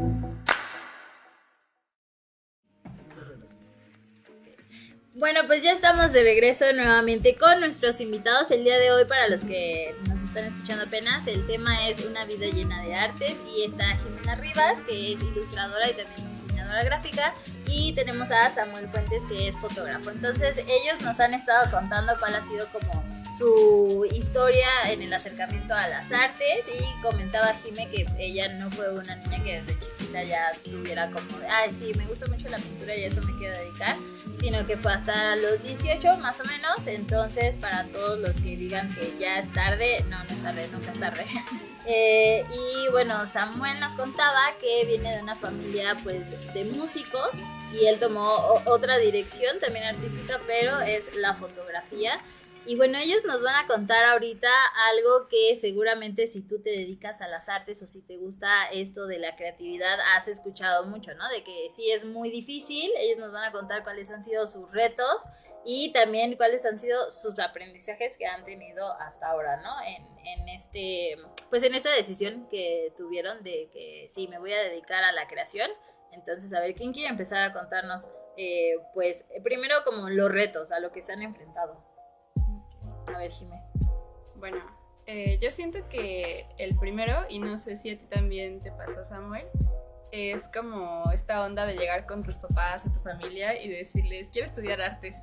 [5.15, 9.29] Bueno, pues ya estamos de regreso nuevamente con nuestros invitados el día de hoy para
[9.29, 13.65] los que nos están escuchando apenas, el tema es Una vida llena de artes y
[13.65, 17.35] está Jimena Rivas, que es ilustradora y también diseñadora gráfica,
[17.67, 20.09] y tenemos a Samuel Fuentes, que es fotógrafo.
[20.09, 25.73] Entonces ellos nos han estado contando cuál ha sido como su historia en el acercamiento
[25.73, 30.23] a las artes y comentaba Jime que ella no fue una niña que desde chiquita
[30.25, 33.97] ya tuviera como, ay sí, me gusta mucho la pintura y eso me quiero dedicar,
[34.39, 38.95] sino que fue hasta los 18 más o menos, entonces para todos los que digan
[38.95, 41.25] que ya es tarde, no, no es tarde, nunca es tarde.
[41.87, 46.21] Eh, y bueno, Samuel nos contaba que viene de una familia pues
[46.53, 47.31] de músicos
[47.73, 52.21] y él tomó otra dirección también artística, pero es la fotografía.
[52.67, 54.51] Y bueno, ellos nos van a contar ahorita
[54.91, 59.07] algo que seguramente si tú te dedicas a las artes o si te gusta esto
[59.07, 61.29] de la creatividad, has escuchado mucho, ¿no?
[61.31, 62.91] De que sí es muy difícil.
[62.99, 65.25] Ellos nos van a contar cuáles han sido sus retos
[65.65, 69.75] y también cuáles han sido sus aprendizajes que han tenido hasta ahora, ¿no?
[69.83, 71.17] En, este,
[71.49, 75.27] pues en esta decisión que tuvieron de que sí, me voy a dedicar a la
[75.29, 75.71] creación.
[76.13, 80.81] Entonces, a ver, ¿quién quiere empezar a contarnos, eh, pues, primero como los retos a
[80.81, 81.90] lo que se han enfrentado?
[83.07, 83.63] A ver, Jimé.
[84.37, 84.59] Bueno,
[85.07, 89.05] eh, yo siento que el primero, y no sé si a ti también te pasó,
[89.05, 89.47] Samuel,
[90.13, 94.47] es como esta onda de llegar con tus papás o tu familia y decirles, quiero
[94.47, 95.17] estudiar artes.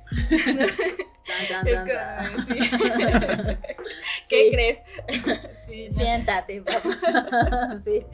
[4.28, 4.82] ¿Qué crees?
[5.94, 7.80] Siéntate, papá.
[7.84, 8.06] sí.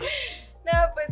[0.64, 1.10] No, pues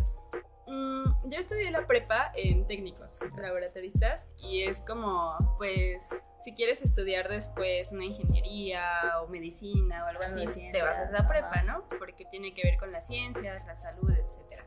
[0.66, 6.02] mm, yo estudié la prepa en técnicos laboratoristas y es como, pues,
[6.42, 11.28] si quieres estudiar después una ingeniería o medicina o algo así, te vas a la
[11.28, 11.88] prepa, ¿no?
[11.98, 14.66] Porque tiene que ver con las ciencias, la salud, etcétera.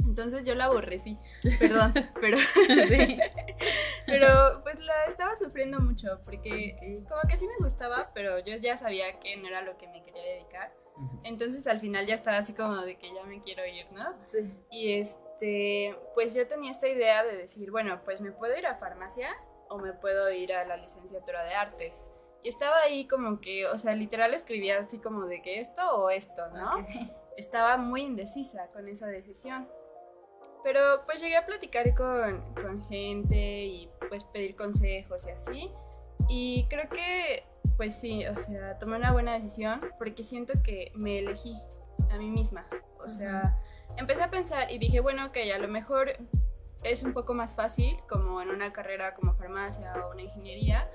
[0.00, 1.18] Entonces yo la aborrecí,
[1.58, 3.18] perdón, pero sí.
[4.06, 8.76] pero pues la estaba sufriendo mucho porque como que sí me gustaba, pero yo ya
[8.76, 10.72] sabía que no era lo que me quería dedicar.
[11.22, 14.16] Entonces al final ya estaba así como de que ya me quiero ir, ¿no?
[14.26, 14.38] Sí.
[14.70, 18.76] Y este, pues yo tenía esta idea de decir, bueno, pues me puedo ir a
[18.76, 19.36] farmacia
[19.68, 22.08] o me puedo ir a la licenciatura de artes.
[22.42, 26.10] Y estaba ahí como que, o sea, literal escribía así como de que esto o
[26.10, 26.70] esto, ¿no?
[27.36, 29.68] Estaba muy indecisa con esa decisión.
[30.64, 35.70] Pero pues llegué a platicar con, con gente y pues pedir consejos y así.
[36.28, 37.44] Y creo que,
[37.76, 41.56] pues sí, o sea, tomé una buena decisión porque siento que me elegí
[42.10, 42.66] a mí misma.
[43.04, 43.56] O sea,
[43.96, 46.12] empecé a pensar y dije, bueno, ok, a lo mejor
[46.82, 50.88] es un poco más fácil como en una carrera como farmacia o una ingeniería,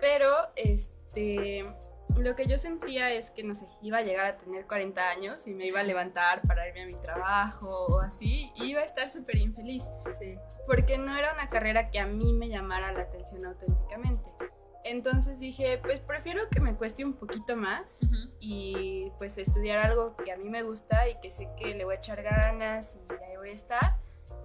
[0.00, 1.64] pero este
[2.16, 5.46] lo que yo sentía es que, no sé, iba a llegar a tener 40 años
[5.46, 8.84] y me iba a levantar para irme a mi trabajo o así, y iba a
[8.84, 9.84] estar súper infeliz.
[10.18, 10.36] Sí.
[10.66, 14.30] Porque no era una carrera que a mí me llamara la atención auténticamente.
[14.84, 18.00] Entonces dije, pues prefiero que me cueste un poquito más
[18.38, 21.96] y pues estudiar algo que a mí me gusta y que sé que le voy
[21.96, 23.96] a echar ganas y ahí voy a estar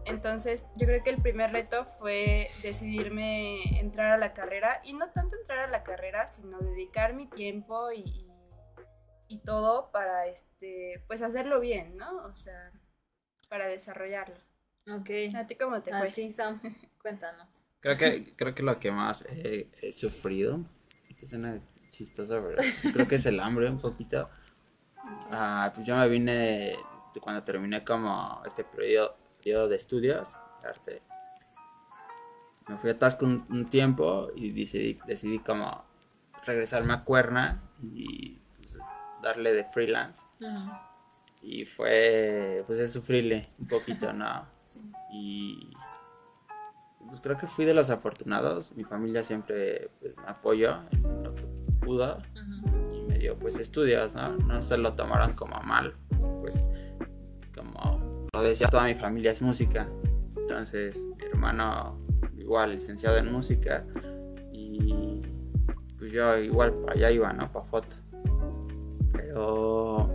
[0.06, 5.10] entonces, yo creo que el primer reto fue decidirme entrar a la carrera y no
[5.12, 8.28] tanto entrar a la carrera, sino dedicar mi tiempo y,
[9.28, 12.18] y, todo para, este, pues hacerlo bien, ¿no?
[12.24, 12.72] O sea,
[13.50, 14.38] para desarrollarlo.
[14.88, 15.10] Ok.
[15.36, 16.10] ¿A ti cómo te fue?
[16.10, 16.62] A ti, Sam,
[17.02, 17.64] cuéntanos.
[17.80, 20.60] Creo que, creo que lo que más he, sufrido,
[21.10, 21.60] esto suena
[21.92, 22.64] chistoso, pero
[22.94, 24.30] creo que es el hambre un poquito.
[25.32, 26.78] Ah, pues yo me vine de,
[27.22, 31.04] cuando terminé como este periodo de estudios arte.
[32.68, 35.86] Me fui a Tasco un, tiempo y decidí, decidí como
[36.46, 37.62] regresarme a Cuerna
[37.94, 38.78] y pues,
[39.22, 40.26] darle de freelance.
[41.44, 44.48] Y fue, pues es sufrirle un poquito, ¿no?
[45.12, 45.72] Y
[47.08, 48.76] pues creo que fui de los afortunados.
[48.76, 51.44] Mi familia siempre pues, me apoyó en lo que
[51.82, 52.18] pudo.
[52.94, 54.36] Y me dio pues estudios, ¿no?
[54.36, 55.96] No se lo tomaron como mal.
[56.42, 56.62] Pues
[57.56, 57.95] como
[58.36, 59.88] lo decía, toda mi familia es música.
[60.36, 62.00] Entonces, mi hermano
[62.38, 63.86] igual licenciado en música
[64.52, 65.22] y
[65.98, 67.52] pues yo igual para allá iba, ¿no?
[67.52, 67.96] Para foto.
[69.14, 70.10] Pero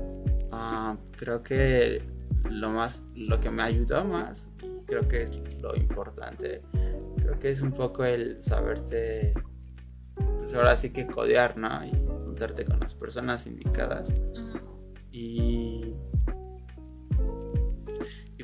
[0.52, 2.02] ah, creo que
[2.48, 4.50] lo más, lo que me ayudó más,
[4.86, 6.62] creo que es lo importante,
[7.16, 9.34] creo que es un poco el saberte,
[10.38, 11.84] pues ahora sí que codear, ¿no?
[11.84, 11.90] Y
[12.26, 14.14] juntarte con las personas indicadas.
[15.10, 15.59] Y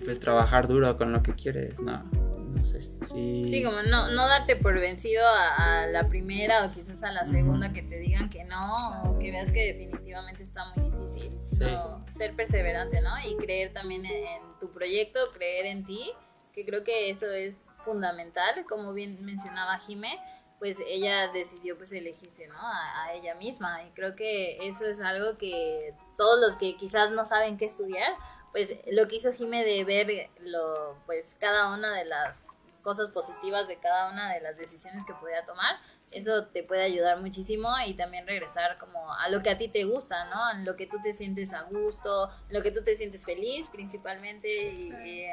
[0.07, 2.05] pues trabajar duro con lo que quieres, ¿no?
[2.05, 2.89] No sé.
[3.03, 5.23] Sí, sí como no, no darte por vencido
[5.59, 9.33] a, la primera o quizás a la segunda que te digan que no o que
[9.33, 13.11] veas que definitivamente está muy difícil, sino ser perseverante, ¿no?
[13.29, 16.13] Y creer también en, tu proyecto, creer en ti,
[16.53, 20.21] que creo que eso es fundamental, como bien mencionaba Jime,
[20.61, 22.59] pues ella decidió pues elegirse, ¿no?
[22.59, 23.83] A, ella misma.
[23.85, 28.13] Y creo que eso es algo que todos los que quizás no saben qué estudiar,
[28.57, 33.69] pues lo que hizo Jime de ver lo, pues cada una de las cosas positivas
[33.69, 35.77] de cada una de las decisiones que podía tomar,
[36.11, 39.85] eso te puede ayudar muchísimo y también regresar como a lo que a ti te
[39.85, 40.59] gusta, ¿no?
[40.59, 43.69] En lo que tú te sientes a gusto, en lo que tú te sientes feliz
[43.69, 45.33] principalmente y eh,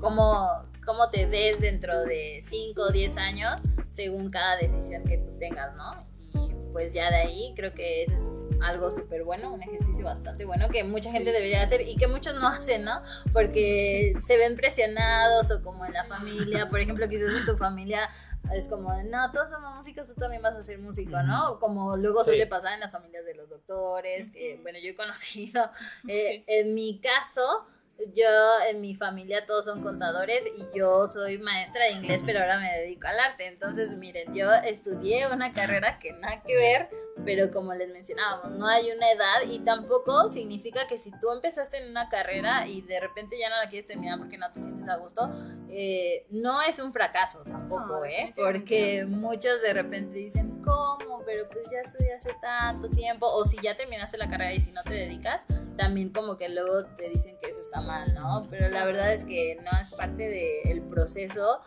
[0.00, 3.60] cómo, cómo te ves dentro de 5 o 10 años
[3.90, 6.05] según cada decisión que tú tengas, ¿no?
[6.36, 10.44] Y pues ya de ahí creo que eso es algo súper bueno, un ejercicio bastante
[10.44, 13.02] bueno que mucha gente debería hacer y que muchos no hacen, ¿no?
[13.32, 18.08] Porque se ven presionados o como en la familia, por ejemplo, quizás en tu familia
[18.52, 21.58] es como, no, todos somos músicos, tú también vas a ser músico, ¿no?
[21.58, 25.70] Como luego suele pasar en las familias de los doctores, que bueno, yo he conocido,
[26.08, 27.66] eh, en mi caso,
[28.14, 28.28] yo
[28.68, 32.70] en mi familia todos son contadores y yo soy maestra de inglés, pero ahora me
[32.78, 33.46] dedico al arte.
[33.46, 36.90] Entonces, miren, yo estudié una carrera que nada que ver,
[37.24, 41.78] pero como les mencionábamos, no hay una edad y tampoco significa que si tú empezaste
[41.78, 44.88] en una carrera y de repente ya no la quieres terminar porque no te sientes
[44.88, 45.30] a gusto,
[45.68, 48.32] eh, no es un fracaso tampoco, ¿eh?
[48.36, 51.22] Porque muchos de repente dicen, ¿cómo?
[51.24, 54.70] Pero pues ya estudié hace tanto tiempo, o si ya terminaste la carrera y si
[54.72, 55.46] no te dedicas,
[55.76, 58.46] también como que luego te dicen que eso está mal, ¿no?
[58.50, 61.60] Pero la verdad es que no es parte del proceso,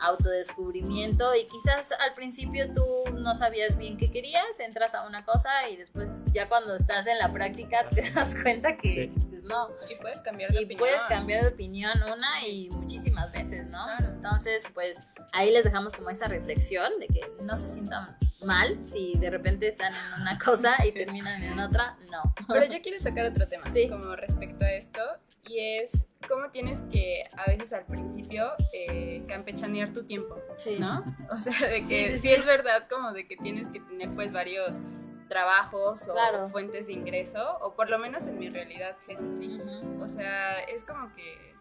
[0.00, 5.76] autodescubrimiento y quizás al principio tú no sabías bien qué querías, entras una cosa y
[5.76, 9.68] después ya cuando estás en la práctica te das cuenta que pues no.
[9.90, 10.78] Y puedes cambiar de y opinión.
[10.78, 13.86] puedes cambiar de opinión una y muchísimas veces, ¿no?
[13.98, 19.16] Entonces, pues ahí les dejamos como esa reflexión de que no se sientan mal si
[19.18, 22.34] de repente están en una cosa y terminan en otra, no.
[22.48, 23.88] Pero yo quiero tocar otro tema, sí.
[23.88, 25.00] como respecto a esto,
[25.48, 30.76] y es cómo tienes que a veces al principio eh, campechanear tu tiempo, sí.
[30.78, 31.04] ¿no?
[31.30, 34.80] O sea, de que sí, es verdad como de que tienes que tener pues varios
[35.28, 39.60] trabajos o fuentes de ingreso, o por lo menos en mi realidad sí es así.
[40.00, 41.54] O sea, es como que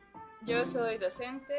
[0.46, 1.56] yo soy docente,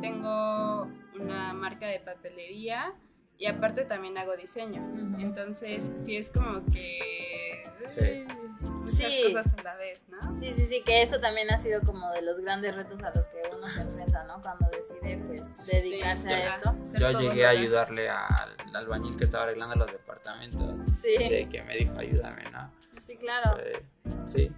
[0.00, 0.88] tengo
[1.18, 2.94] una marca de papelería,
[3.40, 4.86] y aparte también hago diseño.
[5.18, 7.64] Entonces, sí es como que...
[7.86, 8.26] Sí.
[8.60, 10.32] Muchas cosas a la vez, ¿no?
[10.34, 13.26] Sí, sí, sí, que eso también ha sido como de los grandes retos a los
[13.28, 14.42] que uno se enfrenta, ¿no?
[14.42, 16.76] Cuando decide, pues, dedicarse a esto.
[16.98, 20.82] Yo llegué a ayudarle al albañil que estaba arreglando los departamentos.
[20.94, 21.16] Sí.
[21.50, 22.70] que me dijo, ayúdame, ¿no?
[23.00, 23.56] Sí, claro.
[24.26, 24.52] sí,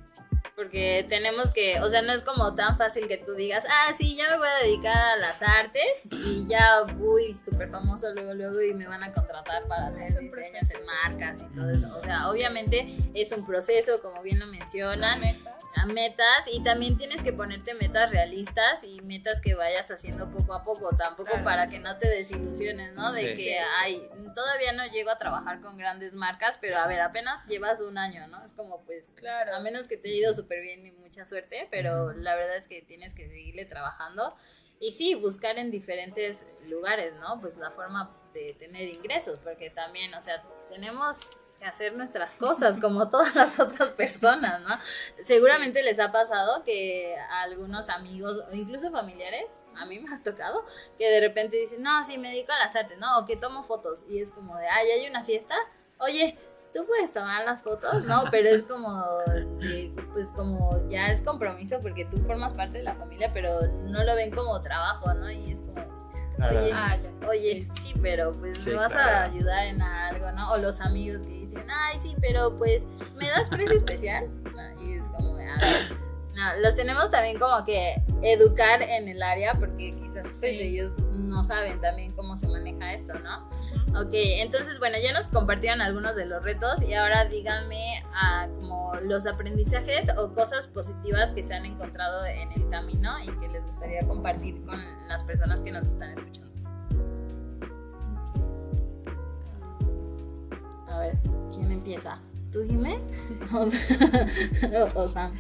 [0.55, 4.17] porque tenemos que, o sea, no es como tan fácil que tú digas, ah, sí,
[4.17, 8.63] ya me voy a dedicar a las artes y ya voy súper famoso luego, luego
[8.63, 11.97] y me van a contratar para hacer diseños en marcas y todo eso.
[11.97, 15.21] O sea, obviamente es un proceso, como bien lo mencionan.
[15.21, 15.55] Metas.
[15.75, 20.53] A metas y también tienes que ponerte metas realistas y metas que vayas haciendo poco
[20.53, 23.11] a poco, tampoco para que no te desilusiones, ¿no?
[23.11, 27.47] De que, ay, todavía no llego a trabajar con grandes marcas, pero a ver, apenas
[27.47, 28.45] llevas un año, ¿no?
[28.45, 29.55] Es como, pues, claro.
[29.55, 32.69] a menos que te haya ido súper bien y mucha suerte, pero la verdad es
[32.69, 34.37] que tienes que seguirle trabajando
[34.79, 37.41] y sí, buscar en diferentes lugares, ¿no?
[37.41, 41.31] Pues la forma de tener ingresos, porque también, o sea, tenemos
[41.65, 44.79] hacer nuestras cosas como todas las otras personas, ¿no?
[45.21, 49.47] Seguramente les ha pasado que a algunos amigos o incluso familiares,
[49.77, 50.65] a mí me ha tocado,
[50.99, 53.19] que de repente dicen, no, sí, me dedico a las artes, ¿no?
[53.19, 55.55] O que tomo fotos y es como de, ay, hay una fiesta,
[55.99, 56.39] oye,
[56.73, 58.25] tú puedes tomar las fotos, ¿no?
[58.31, 58.91] Pero es como,
[60.13, 64.15] pues como ya es compromiso porque tú formas parte de la familia, pero no lo
[64.15, 65.31] ven como trabajo, ¿no?
[65.31, 65.83] Y es como,
[66.49, 66.97] oye, ah,
[67.29, 67.95] oye sí.
[68.01, 70.53] pero pues me vas a ayudar en algo, ¿no?
[70.53, 72.87] O los amigos que dicen, ay, sí, pero pues,
[73.17, 74.29] ¿me das precio especial?
[74.81, 75.93] y es como, a ver,
[76.35, 81.45] no, los tenemos también como que educar en el área porque quizás pues, ellos no
[81.45, 83.49] saben también cómo se maneja esto, ¿no?
[84.01, 88.95] Ok, entonces bueno, ya nos compartieron algunos de los retos y ahora díganme ah, como
[89.03, 93.63] los aprendizajes o cosas positivas que se han encontrado en el camino y que les
[93.67, 96.52] gustaría compartir con las personas que nos están escuchando.
[101.03, 101.19] Ver,
[101.53, 102.21] ¿quién empieza?
[102.51, 102.99] ¿Tú, Jimé?
[104.95, 105.35] o, Sam?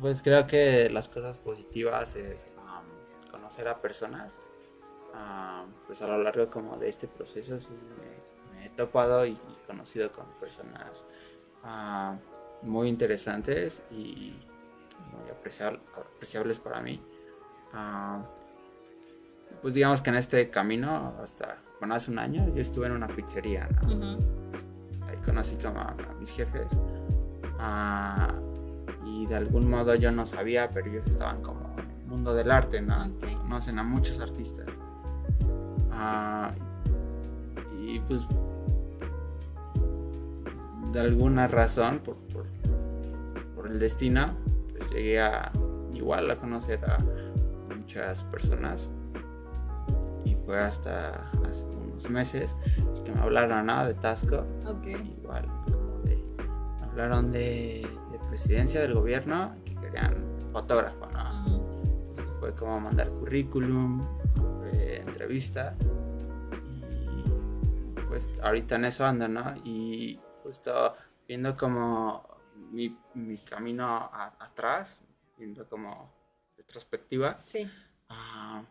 [0.00, 2.52] Pues creo que las cosas positivas es
[3.30, 4.42] conocer a personas
[5.86, 7.56] pues a lo largo como de este proceso
[8.56, 11.06] me, he topado y, conocido con personas
[12.62, 14.34] muy interesantes y
[15.12, 17.00] muy apreciables para mí.
[19.62, 23.08] pues digamos que en este camino, hasta bueno, hace un año, yo estuve en una
[23.08, 23.68] pizzería,
[25.24, 26.78] conocí como a, mis jefes.
[29.04, 32.50] y de algún modo yo no sabía, pero ellos estaban como en el mundo del
[32.50, 33.10] arte, ¿no?
[33.42, 34.78] Conocen a muchos artistas.
[35.90, 36.52] Ah,
[37.78, 38.22] y pues
[40.92, 42.16] de alguna razón, por,
[43.54, 44.36] por, el destino,
[44.76, 45.50] pues llegué a
[45.94, 46.98] igual a conocer a
[47.74, 48.88] muchas personas
[50.24, 52.56] y fue hasta hace unos meses
[53.04, 54.44] que me hablaron de Tasco.
[54.84, 57.88] Igual, como de, me hablaron de,
[58.28, 61.94] presidencia del gobierno que querían fotógrafo, ¿no?
[62.00, 64.04] Entonces fue como mandar currículum,
[64.72, 65.76] entrevista
[66.90, 69.54] y pues ahorita en eso ando, ¿no?
[69.64, 70.94] Y justo
[71.28, 72.26] viendo como
[72.72, 75.04] mi, mi camino atrás,
[75.38, 76.12] viendo como
[76.56, 77.40] retrospectiva.
[77.44, 77.70] Sí.
[78.08, 78.64] Ah,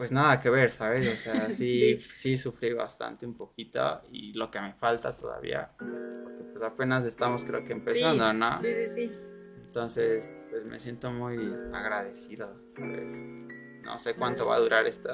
[0.00, 1.06] pues nada que ver, ¿sabes?
[1.06, 6.42] O sea, sí, sí, sufrí bastante un poquito y lo que me falta todavía, porque
[6.42, 8.58] pues apenas estamos creo que empezando, ¿no?
[8.62, 9.12] Sí, sí, sí.
[9.62, 11.36] Entonces, pues me siento muy
[11.74, 13.22] agradecido, ¿sabes?
[13.82, 15.10] No sé cuánto va a durar esto,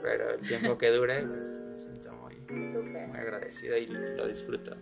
[0.00, 2.36] pero el tiempo que dure, pues me siento muy,
[3.16, 4.76] agradecido y lo disfruto.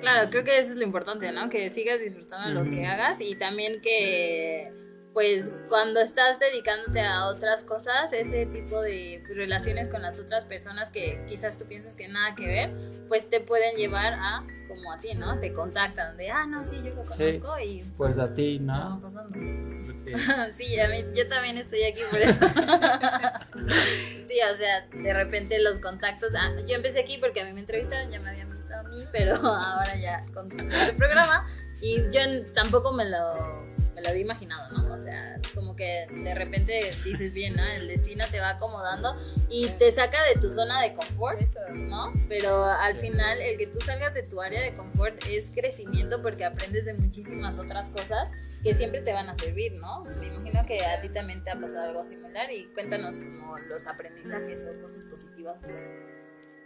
[0.00, 1.48] Claro, creo que eso es lo importante, ¿no?
[1.50, 4.85] Que sigas disfrutando lo que hagas y también que
[5.16, 10.90] pues cuando estás dedicándote a otras cosas, ese tipo de relaciones con las otras personas
[10.90, 12.74] que quizás tú piensas que nada que ver,
[13.08, 15.40] pues te pueden llevar a como a ti, ¿no?
[15.40, 17.82] Te contactan de, ah, no, sí, yo lo conozco y...
[17.96, 19.02] Pues, a ti, ¿no?
[20.52, 22.46] sí, a mí, yo también estoy aquí por eso.
[24.28, 27.60] sí, o sea, de repente los contactos, ah, yo empecé aquí porque a mí me
[27.60, 31.48] entrevistaron, ya me habían visto a mí, pero ahora ya con este programa
[31.80, 32.20] y yo
[32.52, 34.94] tampoco me lo me lo había imaginado, ¿no?
[34.94, 37.64] O sea, como que de repente dices bien, ¿no?
[37.64, 39.16] El destino te va acomodando
[39.48, 41.40] y te saca de tu zona de confort,
[41.72, 42.12] ¿no?
[42.28, 46.44] Pero al final el que tú salgas de tu área de confort es crecimiento porque
[46.44, 48.32] aprendes de muchísimas otras cosas
[48.62, 50.04] que siempre te van a servir, ¿no?
[50.04, 53.86] Me imagino que a ti también te ha pasado algo similar y cuéntanos como los
[53.86, 55.56] aprendizajes o cosas positivas.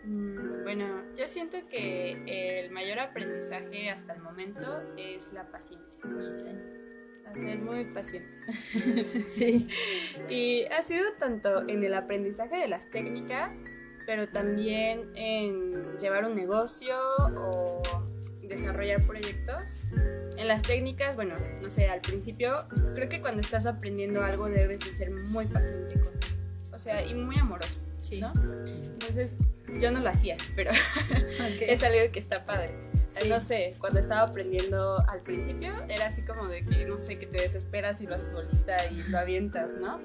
[0.02, 6.00] Mm, bueno, yo siento que el mayor aprendizaje hasta el momento es la paciencia
[7.38, 8.38] ser muy paciente.
[9.28, 9.68] sí.
[10.28, 13.56] Y ha sido tanto en el aprendizaje de las técnicas,
[14.06, 16.96] pero también en llevar un negocio
[17.36, 17.82] o
[18.42, 19.78] desarrollar proyectos.
[20.36, 24.80] En las técnicas, bueno, no sé, al principio creo que cuando estás aprendiendo algo debes
[24.80, 26.12] de ser muy paciente con,
[26.72, 28.20] o sea, y muy amoroso, sí.
[28.20, 28.32] ¿no?
[28.66, 29.36] Entonces,
[29.80, 30.70] yo no lo hacía, pero
[31.60, 32.89] es algo que está padre.
[33.28, 37.26] No sé, cuando estaba aprendiendo al principio, era así como de que, no sé, que
[37.26, 40.00] te desesperas y lo haces solita y lo avientas, ¿no?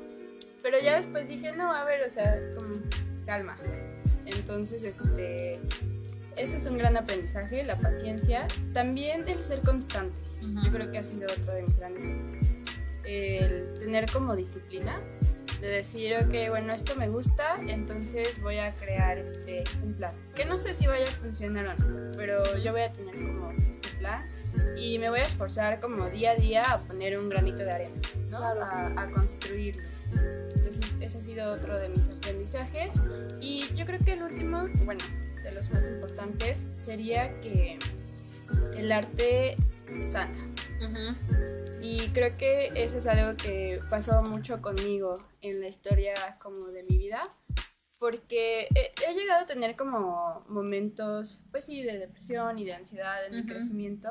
[0.61, 2.76] Pero ya después dije, no, a ver, o sea, como,
[3.26, 3.55] calma.
[4.26, 5.59] Entonces, este,
[6.36, 8.47] ese es un gran aprendizaje, la paciencia.
[8.74, 10.22] También el ser constante.
[10.63, 12.99] Yo creo que ha sido otro de mis grandes aprendizajes.
[13.03, 14.99] El tener como disciplina
[15.66, 20.13] de decir, ok, bueno, esto me gusta, entonces voy a crear este, un plan.
[20.36, 23.51] Que no sé si vaya a funcionar o no, pero yo voy a tener como
[23.51, 24.26] este plan
[24.78, 28.01] y me voy a esforzar como día a día a poner un granito de arena,
[28.30, 28.38] ¿no?
[28.38, 29.84] A, a construirlo.
[30.55, 32.95] Entonces, ese ha sido otro de mis aprendizajes.
[33.41, 35.03] Y yo creo que el último, bueno,
[35.43, 37.80] de los más importantes, sería que
[38.78, 39.57] el arte
[40.01, 40.51] sana.
[41.88, 46.82] Y creo que eso es algo que pasó mucho conmigo en la historia como de
[46.82, 47.30] mi vida,
[48.00, 53.36] porque he, llegado a tener como momentos, pues sí, de depresión y de ansiedad en
[53.36, 54.10] el crecimiento,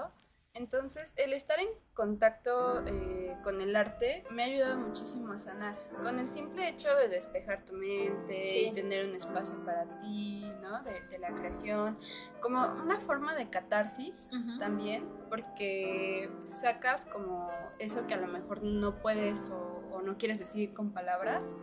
[0.55, 5.75] entonces, el estar en contacto eh, con el arte me ha ayudado muchísimo a sanar.
[6.05, 10.81] Con el simple hecho de despejar tu mente y tener un espacio para ti, ¿no?
[10.85, 11.99] De, la creación,
[12.41, 14.29] como una forma de catarsis
[14.59, 20.75] también, porque sacas como eso que a lo mejor no puedes o, no quieres decir
[20.75, 21.57] con palabras,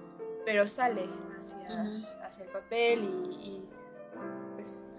[0.45, 3.03] pero sale hacia, el papel
[3.39, 3.63] y
[4.55, 4.90] pues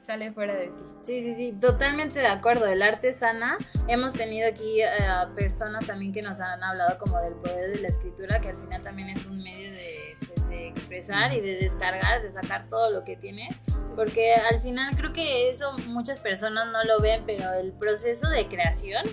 [0.00, 0.82] sale fuera de ti.
[1.02, 2.66] Sí, sí, sí, totalmente de acuerdo.
[2.66, 3.58] El arte sana.
[3.88, 4.88] Hemos tenido aquí eh,
[5.34, 8.82] personas también que nos han hablado como del poder de la escritura, que al final
[8.82, 13.04] también es un medio de, pues, de expresar y de descargar, de sacar todo lo
[13.04, 13.60] que tienes.
[13.94, 18.46] Porque al final creo que eso muchas personas no lo ven, pero el proceso de
[18.46, 19.04] creación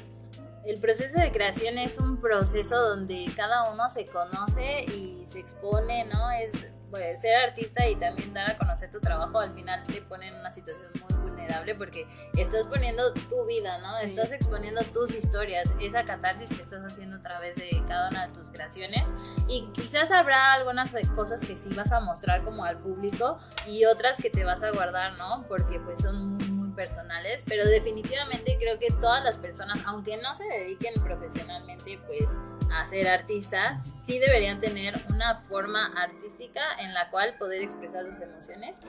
[0.65, 6.05] el proceso de creación es un proceso donde cada uno se conoce y se expone,
[6.05, 6.31] ¿no?
[6.31, 6.51] Es
[6.93, 10.35] pues, ser artista y también dar a conocer tu trabajo al final te pone en
[10.35, 12.05] una situación muy vulnerable porque
[12.37, 13.97] estás poniendo tu vida, ¿no?
[13.97, 18.33] Estás exponiendo tus historias, esa catarsis que estás haciendo a través de cada una de
[18.33, 19.11] tus creaciones
[19.47, 24.17] y quizás habrá algunas cosas que sí vas a mostrar como al público y otras
[24.17, 25.47] que te vas a guardar, ¿no?
[25.47, 30.35] Porque pues son muy, muy personales, pero definitivamente creo que todas las personas, aunque no
[30.35, 32.37] se dediquen profesionalmente, pues
[32.71, 38.21] a ser artistas, sí deberían tener una forma artística en la cual poder expresar sus
[38.21, 38.79] emociones.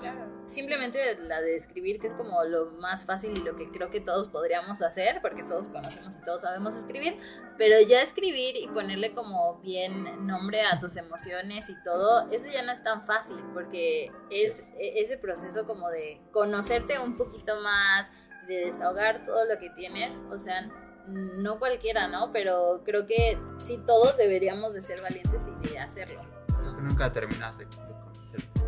[0.47, 4.01] Simplemente la de escribir, que es como lo más fácil y lo que creo que
[4.01, 7.19] todos podríamos hacer, porque todos conocemos y todos sabemos escribir,
[7.59, 12.63] pero ya escribir y ponerle como bien nombre a tus emociones y todo, eso ya
[12.63, 18.11] no es tan fácil, porque es e, ese proceso como de conocerte un poquito más,
[18.47, 20.69] de desahogar todo lo que tienes, o sea,
[21.07, 22.33] no cualquiera, ¿no?
[22.33, 26.23] Pero creo que sí todos deberíamos de ser valientes y de hacerlo.
[26.81, 28.61] Nunca terminas de, conocerte.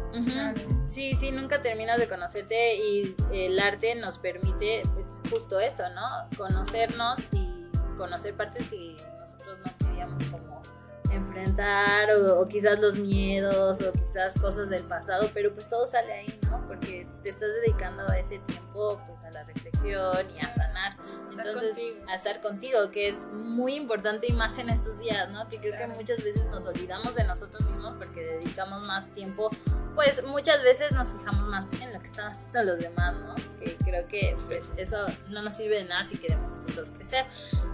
[0.86, 6.02] Sí, sí, nunca terminas de conocerte y el arte nos permite, pues, justo eso, ¿no?
[6.36, 7.66] Conocernos y
[7.98, 10.62] conocer partes que nosotros no queríamos como
[11.10, 16.40] enfrentar o, quizás los miedos o quizás cosas del pasado, pero pues todo sale ahí,
[16.50, 16.66] ¿no?
[16.66, 20.96] Porque te estás dedicando a ese tiempo pues a la reflexión y a sanar,
[21.30, 21.76] entonces
[22.08, 25.48] a estar contigo, que es muy importante y más en estos días, ¿no?
[25.48, 29.50] Que creo que muchas veces nos olvidamos de nosotros mismos porque dedicamos más tiempo,
[29.94, 33.34] pues muchas veces nos fijamos más en lo que están haciendo los demás, ¿no?
[33.58, 37.26] Que creo que pues eso no nos sirve de nada si queremos nosotros crecer.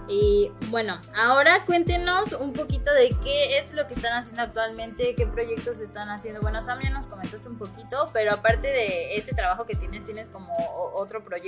[0.07, 5.27] Y bueno, ahora cuéntenos un poquito de qué es lo que están haciendo actualmente, qué
[5.27, 6.41] proyectos están haciendo.
[6.41, 10.29] Bueno, Sam ya nos comentaste un poquito, pero aparte de ese trabajo que tienes, ¿tienes
[10.29, 10.53] como
[10.93, 11.42] otro proyecto?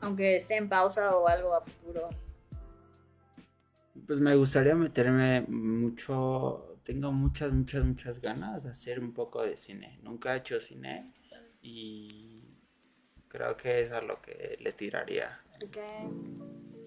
[0.00, 2.08] Aunque esté en pausa o algo a futuro.
[4.06, 9.56] Pues me gustaría meterme mucho, tengo muchas, muchas, muchas ganas de hacer un poco de
[9.56, 10.00] cine.
[10.02, 11.12] Nunca he hecho cine
[11.62, 12.58] y
[13.28, 15.40] creo que es a lo que le tiraría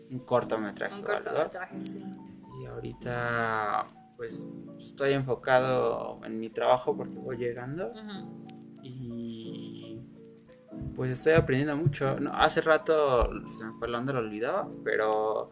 [0.09, 0.95] un cortometraje.
[0.95, 2.03] Un cortometraje, sí.
[2.61, 4.45] Y ahorita pues
[4.79, 7.93] estoy enfocado en mi trabajo porque voy llegando.
[7.95, 8.62] Y
[10.95, 12.17] pues estoy aprendiendo mucho.
[12.33, 15.51] hace rato se me fue el onda, lo olvidaba, pero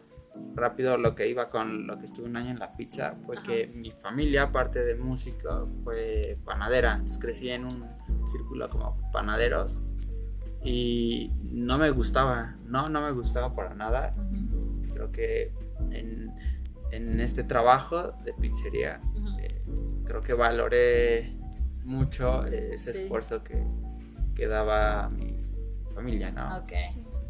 [0.55, 3.67] rápido lo que iba con lo que estuve un año en la pizza fue que
[3.67, 6.93] mi familia, aparte de música, fue panadera.
[6.93, 7.85] Entonces crecí en un
[8.27, 9.81] círculo como panaderos
[10.63, 14.15] y no me gustaba, no, no me gustaba para nada.
[14.93, 15.53] Creo que
[15.91, 16.33] en,
[16.91, 19.01] en, este trabajo de pizzería,
[19.41, 19.61] eh,
[20.05, 21.35] creo que valoré
[21.83, 23.65] mucho ese esfuerzo que,
[24.41, 25.37] que, daba mi
[25.93, 26.65] familia, ¿no?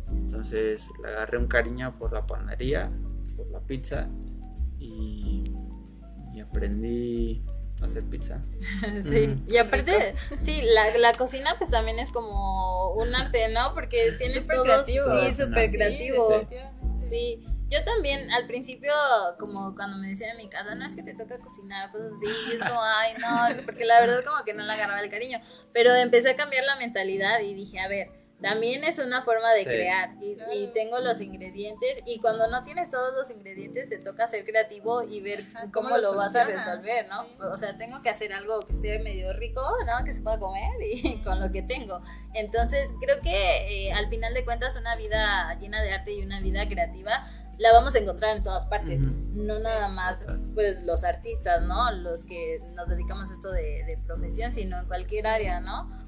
[0.09, 2.91] Entonces le agarré un cariño por la panadería,
[3.35, 4.09] por la pizza
[4.79, 5.53] y,
[6.33, 7.43] y aprendí
[7.81, 8.41] hacer pizza.
[9.09, 13.73] sí, y aparte, sí, la, la, cocina pues también es como un arte, ¿no?
[13.73, 14.99] Porque tienes todo, sí,
[15.33, 16.47] súper creativo.
[16.99, 18.93] Sí, yo también al principio,
[19.39, 22.27] como cuando me decían en mi casa, no es que te toca cocinar cosas así,
[22.49, 25.39] y es como, ay, no, porque la verdad como que no le agarraba el cariño,
[25.71, 28.11] pero empecé a cambiar la mentalidad y dije, a ver,
[28.41, 33.13] también es una forma de crear y, tengo los ingredientes y cuando no tienes todos
[33.13, 37.51] los ingredientes te toca ser creativo y ver cómo, lo, vas a resolver, ¿no?
[37.51, 40.03] O sea, tengo que hacer algo que esté medio rico, ¿no?
[40.03, 42.01] Que se pueda comer y con lo que tengo.
[42.33, 46.39] Entonces, creo que eh, al final de cuentas una vida llena de arte y una
[46.39, 47.27] vida creativa
[47.57, 51.91] la vamos a encontrar en todas partes, no nada más pues los artistas, ¿no?
[51.91, 56.01] Los que nos dedicamos a esto de, de profesión, sino en cualquier área, ¿no?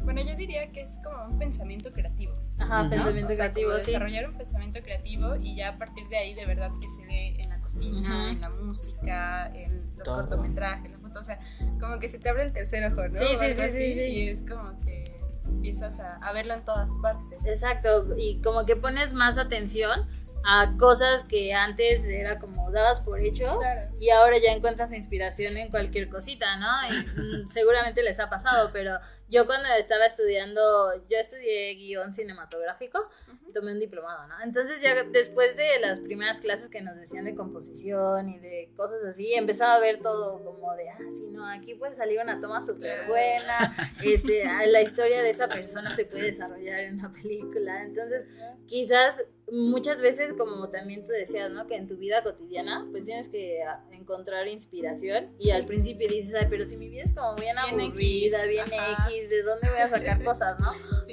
[0.00, 2.34] Bueno, yo diría que es como un pensamiento creativo.
[2.58, 3.92] Ajá, pensamiento creativo, sí.
[3.92, 7.34] Desarrollar un pensamiento creativo y ya a partir de ahí de verdad que se ve
[7.38, 11.38] en la cocina, en la música, en los cortometrajes, las fotos, o sea,
[11.78, 13.18] como que se te abre el tercer ojo, ¿no?
[13.18, 16.90] Sí, sí, sí, sí, sí, Y es como que empiezas a, a verlo en todas
[17.00, 17.38] partes.
[17.44, 20.08] Exacto, y como que pones más atención
[20.44, 23.60] a cosas que antes era como dabas por hecho
[23.98, 26.68] y ahora ya encuentras inspiración en cualquier cosita, ¿no?
[26.88, 28.98] Y mm, seguramente les ha pasado, pero
[29.30, 30.60] yo cuando estaba estudiando,
[31.08, 33.08] yo estudié guion cinematográfico,
[33.54, 34.34] tomé un diplomado, ¿no?
[34.44, 39.04] Entonces ya después de las primeras clases que nos decían de composición y de cosas
[39.04, 42.64] así, empezaba a ver todo como de, ah, sí, no, aquí puede salir una toma
[42.64, 48.26] súper buena, este, la historia de esa persona se puede desarrollar en una película, entonces
[48.66, 51.66] quizás muchas veces, como también tú decías, ¿no?
[51.66, 55.34] Que en tu vida cotidiana, pues tienes que ah, encontrar inspiración.
[55.38, 59.19] Y al principio dices, ay, pero si mi vida es como bien, aburrida, bien X,
[59.26, 60.72] ¿de dónde voy a sacar cosas, no?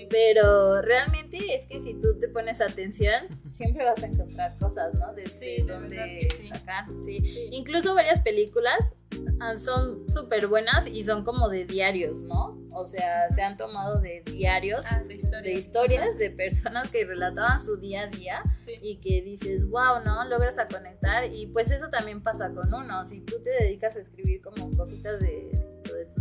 [0.10, 5.14] Pero realmente es que si tú te pones atención, siempre vas a encontrar cosas, ¿no?
[5.14, 5.24] De,
[5.68, 6.86] dónde sacar.
[7.04, 7.50] Sí.
[7.52, 8.96] Incluso varias películas
[9.40, 12.58] ah, son súper buenas y son como de diarios, ¿no?
[12.74, 15.16] O sea, se han tomado de diarios, ah, de,
[15.54, 16.18] historias.
[16.20, 18.44] de personas que relataban su día a día
[18.82, 20.24] y que dices, wow, ¿no?
[20.26, 23.04] Logras a conectar y pues eso también pasa con uno.
[23.04, 25.67] Si tú te dedicas a escribir como cositas de,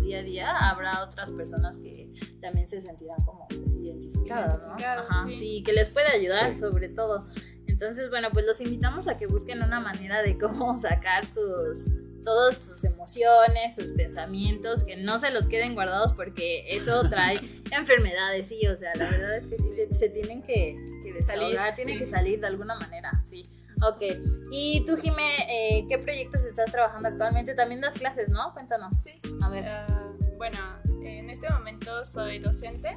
[0.07, 4.75] día a día, habrá otras personas que también se sentirán como pues, identificadas, ¿no?
[4.75, 5.63] Ajá, sí.
[5.65, 7.27] que les puede ayudar sobre todo.
[7.67, 11.87] Entonces, bueno, pues los invitamos a que busquen una manera de cómo sacar sus
[12.25, 18.49] todas sus emociones, sus pensamientos, que no se los queden guardados porque eso trae enfermedades,
[18.49, 22.07] sí, o sea, la verdad es que sí, se, tienen que, que salir, tienen que
[22.07, 23.45] salir de alguna manera, sí.
[23.83, 24.03] Ok,
[24.51, 27.55] y tú, Jime, eh, ¿qué proyectos estás trabajando actualmente?
[27.55, 28.53] También das clases, ¿no?
[28.55, 28.95] Cuéntanos.
[29.03, 29.11] Sí.
[29.43, 29.69] A ver.
[29.69, 30.59] Ah, bueno,
[31.03, 32.97] en este momento soy docente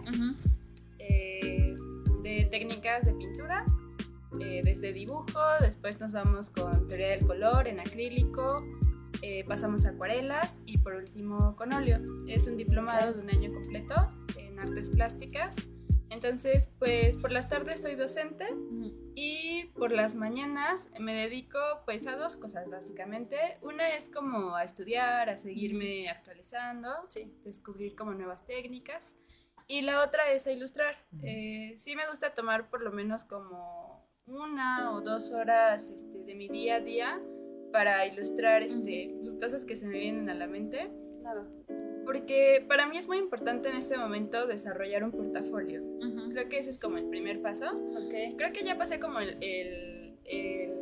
[1.00, 1.76] eh,
[2.24, 3.66] de técnicas de pintura,
[4.40, 8.64] eh, desde dibujo, después nos vamos con teoría del color en acrílico,
[9.48, 12.00] pasamos a acuarelas y por último con óleo.
[12.28, 15.56] Es un diplomado de un año completo en artes plásticas.
[16.10, 18.48] Entonces, pues por las tardes soy docente
[19.16, 23.58] y por las mañanas me dedico pues a dos cosas básicamente.
[23.62, 26.90] Una es como a estudiar, a seguirme actualizando,
[27.44, 29.16] descubrir como nuevas técnicas.
[29.68, 30.96] Y la otra es a ilustrar.
[31.22, 36.34] Eh, sí me gusta tomar por lo menos como una o dos horas este, de
[36.34, 37.22] mi día a día
[37.72, 40.92] para ilustrar este, pues, cosas que se me vienen a la mente.
[41.22, 41.48] Claro.
[42.10, 45.84] Porque para mí es muy importante en este momento desarrollar un portafolio.
[46.32, 47.66] Creo que ese es como el primer paso.
[48.08, 48.36] Okay.
[48.36, 50.74] Creo que ya pasé como el, el, el,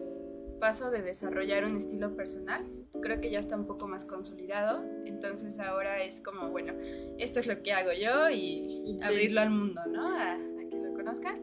[0.62, 2.66] paso de desarrollar un estilo personal.
[3.02, 4.86] Creo que ya está un poco más consolidado.
[5.06, 6.72] Entonces ahora es como, bueno,
[7.18, 10.08] esto es lo que hago yo y abrirlo al mundo, ¿no?
[10.08, 11.42] A, a que lo conozcan.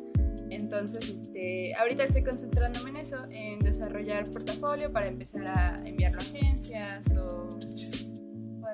[0.48, 6.22] Entonces, este, ahorita estoy concentrándome en eso, en desarrollar portafolio para empezar a enviarlo a
[6.22, 7.48] agencias o,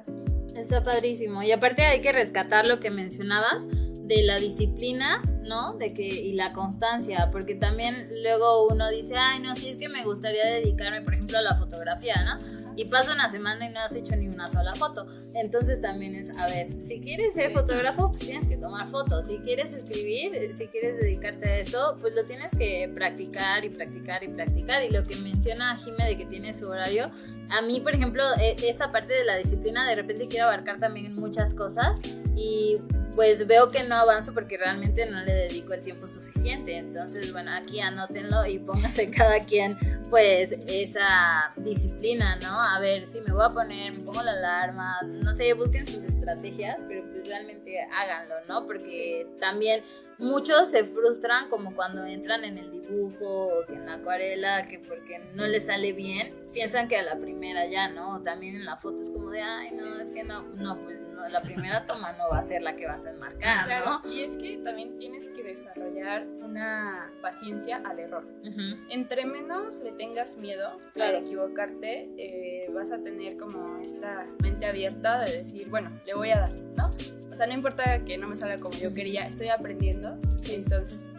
[0.01, 0.21] así.
[0.57, 1.43] Está padrísimo.
[1.43, 3.69] Y aparte hay que rescatar lo que mencionabas
[4.11, 5.75] de la disciplina, ¿no?
[5.75, 9.89] De que y la constancia, porque también luego uno dice, "Ay, no, si es que
[9.89, 13.81] me gustaría dedicarme, por ejemplo, a la fotografía, ¿no?" Y pasa una semana y no
[13.81, 15.07] has hecho ni una sola foto.
[15.35, 19.27] Entonces también es, a ver, si quieres ser fotógrafo, pues tienes que tomar fotos.
[19.27, 24.25] Si quieres escribir, si quieres dedicarte a esto, pues lo tienes que practicar y practicar
[24.25, 24.83] y practicar.
[24.83, 27.05] Y lo que menciona Jime de que tiene su horario,
[27.51, 31.15] a mí, por ejemplo, e, esa parte de la disciplina, de repente quiero abarcar también
[31.17, 32.01] muchas cosas
[32.35, 32.79] y
[33.15, 36.77] pues veo que no avanzo porque realmente no le dedico el tiempo suficiente.
[36.77, 39.79] Entonces, bueno, aquí anótenlo y póngase cada quien
[40.11, 42.61] pues esa disciplina, ¿no?
[42.61, 46.03] A ver, si me voy a poner, me pongo la alarma, no sé, busquen sus
[46.03, 48.67] estrategias, pero pues realmente háganlo, ¿no?
[48.67, 49.85] Porque también
[50.19, 54.81] muchos se frustran como cuando entran en el dibujo o que en la acuarela, que
[54.81, 58.23] porque no les sale bien, piensan que a la primera ya, ¿no?
[58.23, 61.41] también en la foto es como de, ay, no, es que no, no, pues la
[61.41, 64.03] primera toma no va a ser la que vas a enmarcar, ¿no?
[64.11, 68.27] Y es que también tienes que desarrollar una paciencia al error.
[68.89, 75.25] Entre menos le tengas miedo a equivocarte, eh, vas a tener como esta mente abierta
[75.25, 76.91] de decir, bueno, le voy a dar, ¿no?
[77.31, 80.19] O sea, no importa que no me salga como yo quería, estoy aprendiendo.
[80.49, 81.10] Entonces,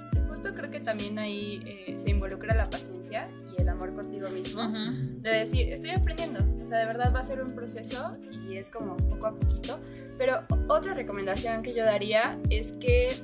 [0.42, 4.68] justo creo que también ahí eh, se involucra la paciencia y el amor contigo mismo.
[4.68, 6.40] De decir, estoy aprendiendo.
[6.62, 9.80] O sea, de verdad va a ser un proceso y es como poco a poquito.
[10.18, 13.16] Pero otra recomendación que yo daría es que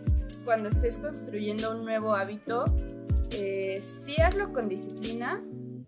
[0.46, 2.66] cuando estés construyendo un nuevo hábito,
[3.32, 5.42] eh, sí hazlo con disciplina,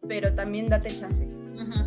[0.07, 1.27] pero también date chance.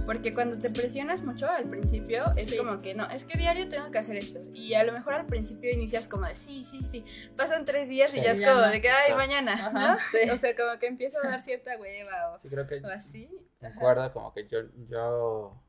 [0.07, 3.91] Porque cuando te presionas mucho al principio, es como que no, es que diario tengo
[3.91, 4.41] que hacer esto.
[4.53, 7.05] Y a lo mejor al principio inicias como de sí, sí, sí.
[7.37, 10.35] Pasan tres días y ya, es como de que, ay, mañana, ¿no?
[10.35, 13.31] O sea, como que empieza a dar cierta hueva o, sí, creo que o así.
[13.61, 15.63] Me acuerdo como que yo, yo,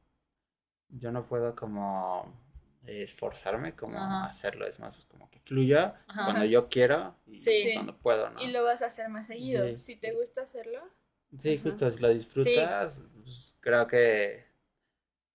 [0.90, 2.42] yo no puedo como
[2.86, 8.30] esforzarme como hacerlo, es más pues, como que fluya cuando yo quiero y cuando puedo,
[8.30, 8.42] ¿no?
[8.42, 9.78] Y lo vas a hacer más seguido.
[9.78, 10.90] Si te gusta hacerlo,
[11.38, 14.46] Sí, justo, si lo disfrutas, pues, creo que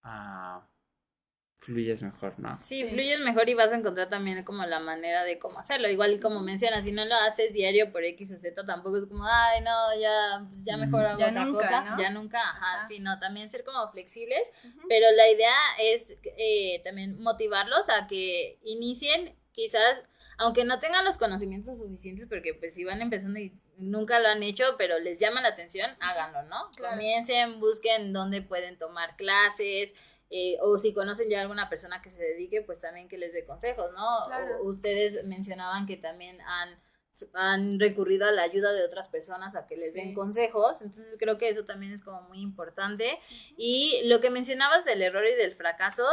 [0.04, 0.60] uh,
[1.56, 2.54] fluyes mejor, ¿no?
[2.54, 5.88] Sí, fluyes mejor y vas a encontrar también como la manera de cómo hacerlo.
[5.88, 9.24] Igual como mencionas, si no lo haces diario por X o Z, tampoco es como,
[9.24, 11.96] ay, no, ya, ya mejor hago otra cosa.
[11.98, 14.52] Ya nunca, ajá, sino también ser como flexibles.
[14.88, 20.02] Pero la idea es eh, también motivarlos a que inicien quizás
[20.40, 24.42] aunque no tengan los conocimientos suficientes, porque pues si van empezando y nunca lo han
[24.42, 26.70] hecho, pero les llama la atención, háganlo, ¿no?
[26.78, 29.94] Comiencen, busquen dónde pueden tomar clases,
[30.30, 33.44] eh, o si conocen ya alguna persona que se dedique, pues también que les dé
[33.46, 34.18] consejos, ¿no?
[34.62, 36.78] ustedes mencionaban que también han,
[37.32, 41.38] han recurrido a la ayuda de otras personas a que les den consejos, entonces creo
[41.38, 43.18] que eso también es como muy importante.
[43.56, 46.04] Y lo que mencionabas del error y del fracaso,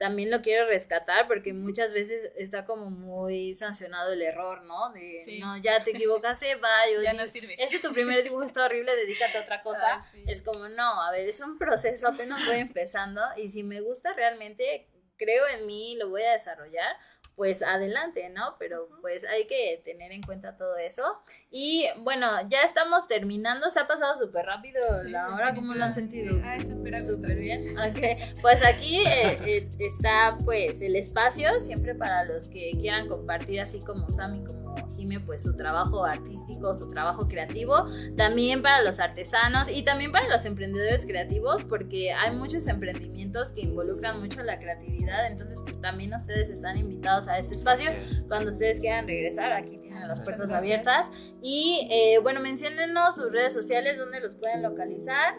[0.00, 4.90] también lo quiero rescatar porque muchas veces está como muy sancionado el error, ¿no?
[4.94, 7.02] De, no, ya te equivocaste, vaya.
[7.02, 7.54] ya no sirve.
[7.62, 9.86] Ese es tu primer dibujo, está horrible, dedícate a otra cosa.
[9.86, 13.82] Ah, es como, no, a ver, es un proceso, apenas voy empezando y si me
[13.82, 14.88] gusta realmente,
[15.18, 16.96] creo en mí, lo voy a desarrollar,
[17.36, 18.56] pues adelante, ¿no?
[18.58, 21.02] Pero pues hay que tener en cuenta todo eso.
[21.50, 25.94] Y bueno, ya estamos terminando, se ha pasado súper rápido la hora, ¿cómo lo han
[25.94, 26.40] sentido?
[26.44, 27.78] Ay, súper Súper bien.
[27.78, 33.60] Ok, pues aquí eh, eh, está pues el espacio, siempre para los que quieran compartir
[33.60, 39.00] así como Sammy, como Jime, pues su trabajo artístico, su trabajo creativo, también para los
[39.00, 44.58] artesanos y también para los emprendedores creativos, porque hay muchos emprendimientos que involucran mucho la
[44.58, 47.90] creatividad, entonces pues también ustedes están invitados a este espacio.
[48.28, 51.10] Cuando ustedes quieran regresar, aquí tienen las puertas abiertas.
[51.42, 55.34] Y eh, bueno, menciónenos sus redes sociales, donde los pueden localizar.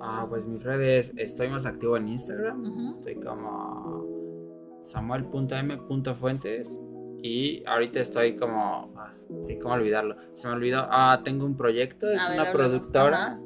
[0.00, 4.06] Ah, pues mis redes, estoy más activo en Instagram, estoy como
[4.82, 6.80] samuel.m.fuentes
[7.26, 9.10] y ahorita estoy como, ah,
[9.42, 13.40] sí, cómo olvidarlo, se me olvidó, ah, tengo un proyecto, es una productora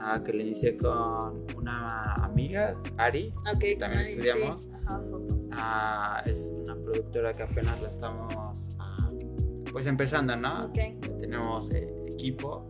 [0.00, 4.68] ah, que le inicié con una amiga, Ari, okay, también estudiamos,
[5.52, 8.72] ah, es una productora que apenas la estamos
[9.72, 10.66] pues empezando, ¿no?
[10.66, 11.00] Okay.
[11.18, 12.66] Tenemos eh, equipo,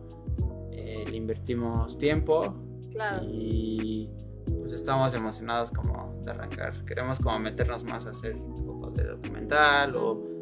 [0.71, 2.55] eh, le invertimos tiempo
[2.89, 3.25] claro.
[3.29, 4.09] y
[4.61, 9.03] pues estamos emocionados como de arrancar, queremos como meternos más a hacer un poco de
[9.03, 10.32] documental o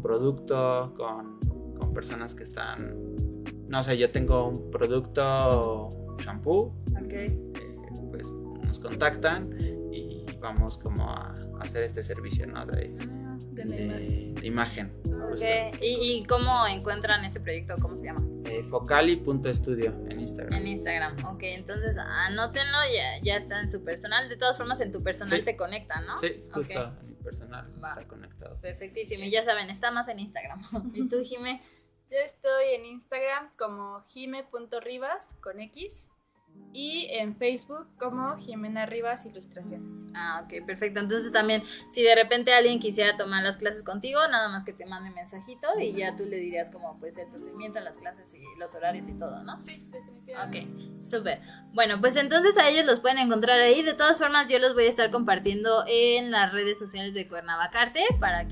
[0.00, 1.40] producto con,
[1.78, 2.96] con personas que están,
[3.68, 6.74] no sé, yo tengo un producto shampoo,
[7.04, 7.28] okay.
[7.28, 7.76] Eh,
[8.10, 8.26] pues
[8.64, 9.56] nos contactan
[9.92, 12.64] y vamos como a, hacer este servicio, ¿no?
[12.66, 14.92] De, ah, de, imagen.
[15.32, 15.72] Okay.
[15.80, 17.74] ¿Y, ¿Y, cómo encuentran ese proyecto?
[17.80, 18.26] ¿Cómo se llama?
[18.46, 20.54] Eh, focali.studio en Instagram.
[20.54, 21.42] En Instagram, ok.
[21.42, 24.28] Entonces anótenlo, ya, ya está en su personal.
[24.28, 26.18] De todas formas, en tu personal te conectan, ¿no?
[26.18, 26.92] Sí, justo
[27.30, 28.60] personal está conectado.
[28.60, 29.24] Perfectísimo.
[29.24, 30.62] Y ya saben, está más en Instagram.
[30.94, 31.60] ¿Y tú, Jime?
[32.10, 36.10] Yo estoy en Instagram como jime.ribas con X
[36.72, 40.12] y en Facebook como Jimena Rivas Ilustración.
[40.14, 41.00] Ah, ok, perfecto.
[41.00, 44.86] Entonces también, si de repente alguien quisiera tomar las clases contigo, nada más que te
[44.86, 48.74] mande mensajito y ya tú le dirías como pues el procedimiento, las clases y los
[48.74, 49.60] horarios y todo, ¿no?
[49.60, 50.60] Sí, definitivamente.
[50.60, 51.40] Ok, súper.
[51.72, 53.82] Bueno, pues entonces a ellos los pueden encontrar ahí.
[53.82, 58.04] De todas formas, yo los voy a estar compartiendo en las redes sociales de Cuernavacarte
[58.18, 58.46] para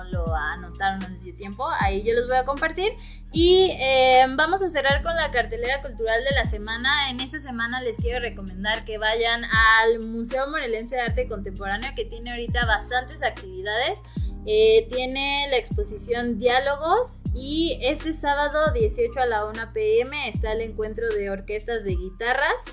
[0.00, 2.92] quienes lo anotaron de tiempo, ahí yo los voy a compartir.
[3.32, 7.10] Y eh, vamos a cerrar con la cartelera cultural de la semana.
[7.10, 12.04] En esta semana les quiero recomendar que vayan al Museo Morelense de Arte Contemporáneo, que
[12.04, 14.02] tiene ahorita bastantes actividades.
[14.44, 20.62] Eh, tiene la exposición Diálogos y este sábado 18 a la 1 pm está el
[20.62, 22.64] encuentro de orquestas de guitarras.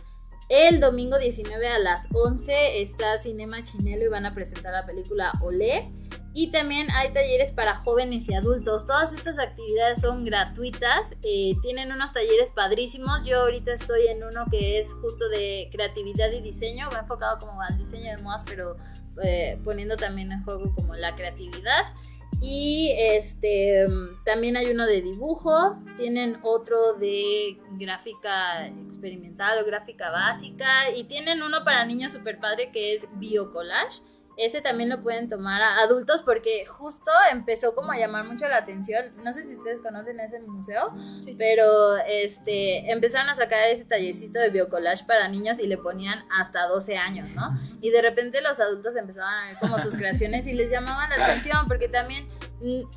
[0.50, 5.32] El domingo 19 a las 11 está Cinema Chinelo y van a presentar la película
[5.41, 5.91] Olé.
[6.34, 8.88] Y también hay talleres para jóvenes y adultos.
[8.88, 11.16] Todas estas actividades son gratuitas.
[11.22, 13.24] Eh, tienen unos talleres padrísimos.
[13.26, 16.89] Yo ahorita estoy en uno que es justo de creatividad y diseño.
[16.91, 18.76] Va enfocado como al diseño de modas, pero
[19.24, 21.93] eh, poniendo también en juego como la creatividad.
[22.41, 23.86] Y este
[24.25, 31.41] también hay uno de dibujo, tienen otro de gráfica experimental o gráfica básica y tienen
[31.41, 34.01] uno para niños super padre que es biocollage
[34.40, 38.58] ese también lo pueden tomar a adultos porque justo empezó como a llamar mucho la
[38.58, 39.06] atención.
[39.24, 40.94] No sé si ustedes conocen ese museo,
[41.38, 46.66] pero este empezaron a sacar ese tallercito de biocollage para niños y le ponían hasta
[46.68, 47.60] 12 años, ¿no?
[47.82, 51.26] Y de repente los adultos empezaban a ver como sus creaciones y les llamaban la
[51.26, 52.28] atención porque también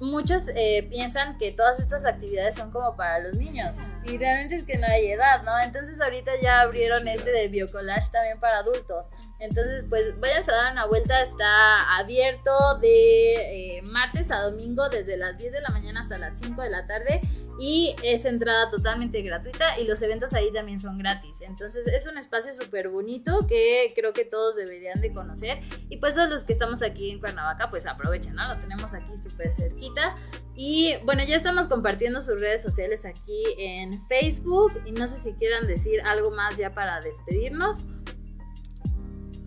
[0.01, 3.77] muchos eh, piensan que todas estas actividades son como para los niños.
[4.05, 5.59] Y realmente es que no hay edad, ¿no?
[5.61, 9.11] Entonces ahorita ya abrieron este de biocollage también para adultos.
[9.39, 15.17] Entonces, pues vayan a dar una vuelta, está abierto de eh, martes a domingo desde
[15.17, 17.21] las 10 de la mañana hasta las 5 de la tarde
[17.59, 21.41] y es entrada totalmente gratuita y los eventos ahí también son gratis.
[21.43, 26.15] Entonces es un espacio súper bonito que creo que todos deberían de conocer y pues
[26.15, 28.49] todos los que estamos aquí en Cuernavaca pues aprovechen, ¿no?
[28.49, 30.17] Lo tenemos aquí súper cerquita
[30.55, 35.33] y bueno, ya estamos compartiendo sus redes sociales aquí en Facebook y no sé si
[35.35, 37.85] quieran decir algo más ya para despedirnos.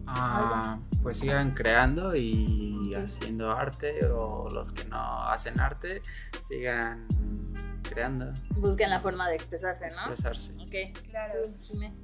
[0.08, 6.02] Ah, pues sigan creando y haciendo arte o los que no hacen arte
[6.40, 7.08] sigan
[7.90, 8.34] creando.
[8.52, 9.98] Busquen la forma de expresarse, ¿no?
[9.98, 10.54] Expresarse.
[10.54, 11.34] Ok, claro.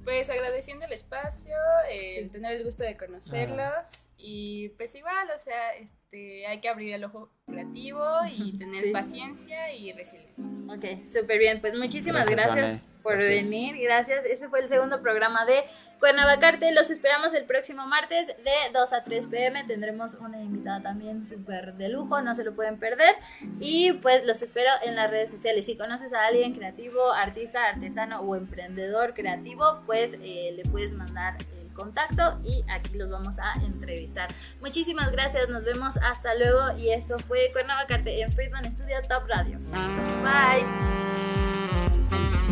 [0.03, 1.55] Pues agradeciendo el espacio,
[1.89, 6.93] eh, tener el gusto de conocerlos y pues igual, o sea, este, hay que abrir
[6.93, 10.51] el ojo creativo y tener paciencia y resiliencia.
[10.67, 11.61] Ok, súper bien.
[11.61, 13.77] Pues muchísimas gracias, por venir.
[13.81, 14.25] Gracias.
[14.25, 15.63] Ese fue el segundo programa de
[16.01, 16.73] Cuernavacarte.
[16.73, 19.63] Los esperamos el próximo martes de 2 a 3 pm.
[19.65, 23.15] Tendremos una invitada también súper de lujo, no se lo pueden perder.
[23.59, 25.67] Y pues los espero en las redes sociales.
[25.67, 31.37] Si conoces a alguien creativo, artista, artesano o emprendedor creativo, pues eh, le puedes mandar
[31.75, 34.29] contacto y aquí los vamos a entrevistar.
[34.59, 39.59] Muchísimas gracias, nos vemos hasta luego y esto fue Cuernavacarte en Friedman Studio Top Radio.
[39.69, 41.50] Bye.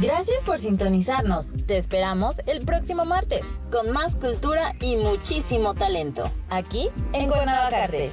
[0.02, 1.50] Gracias por sintonizarnos.
[1.68, 6.32] Te esperamos el próximo martes con más cultura y muchísimo talento.
[6.50, 8.10] Aquí en Cuernavacarte.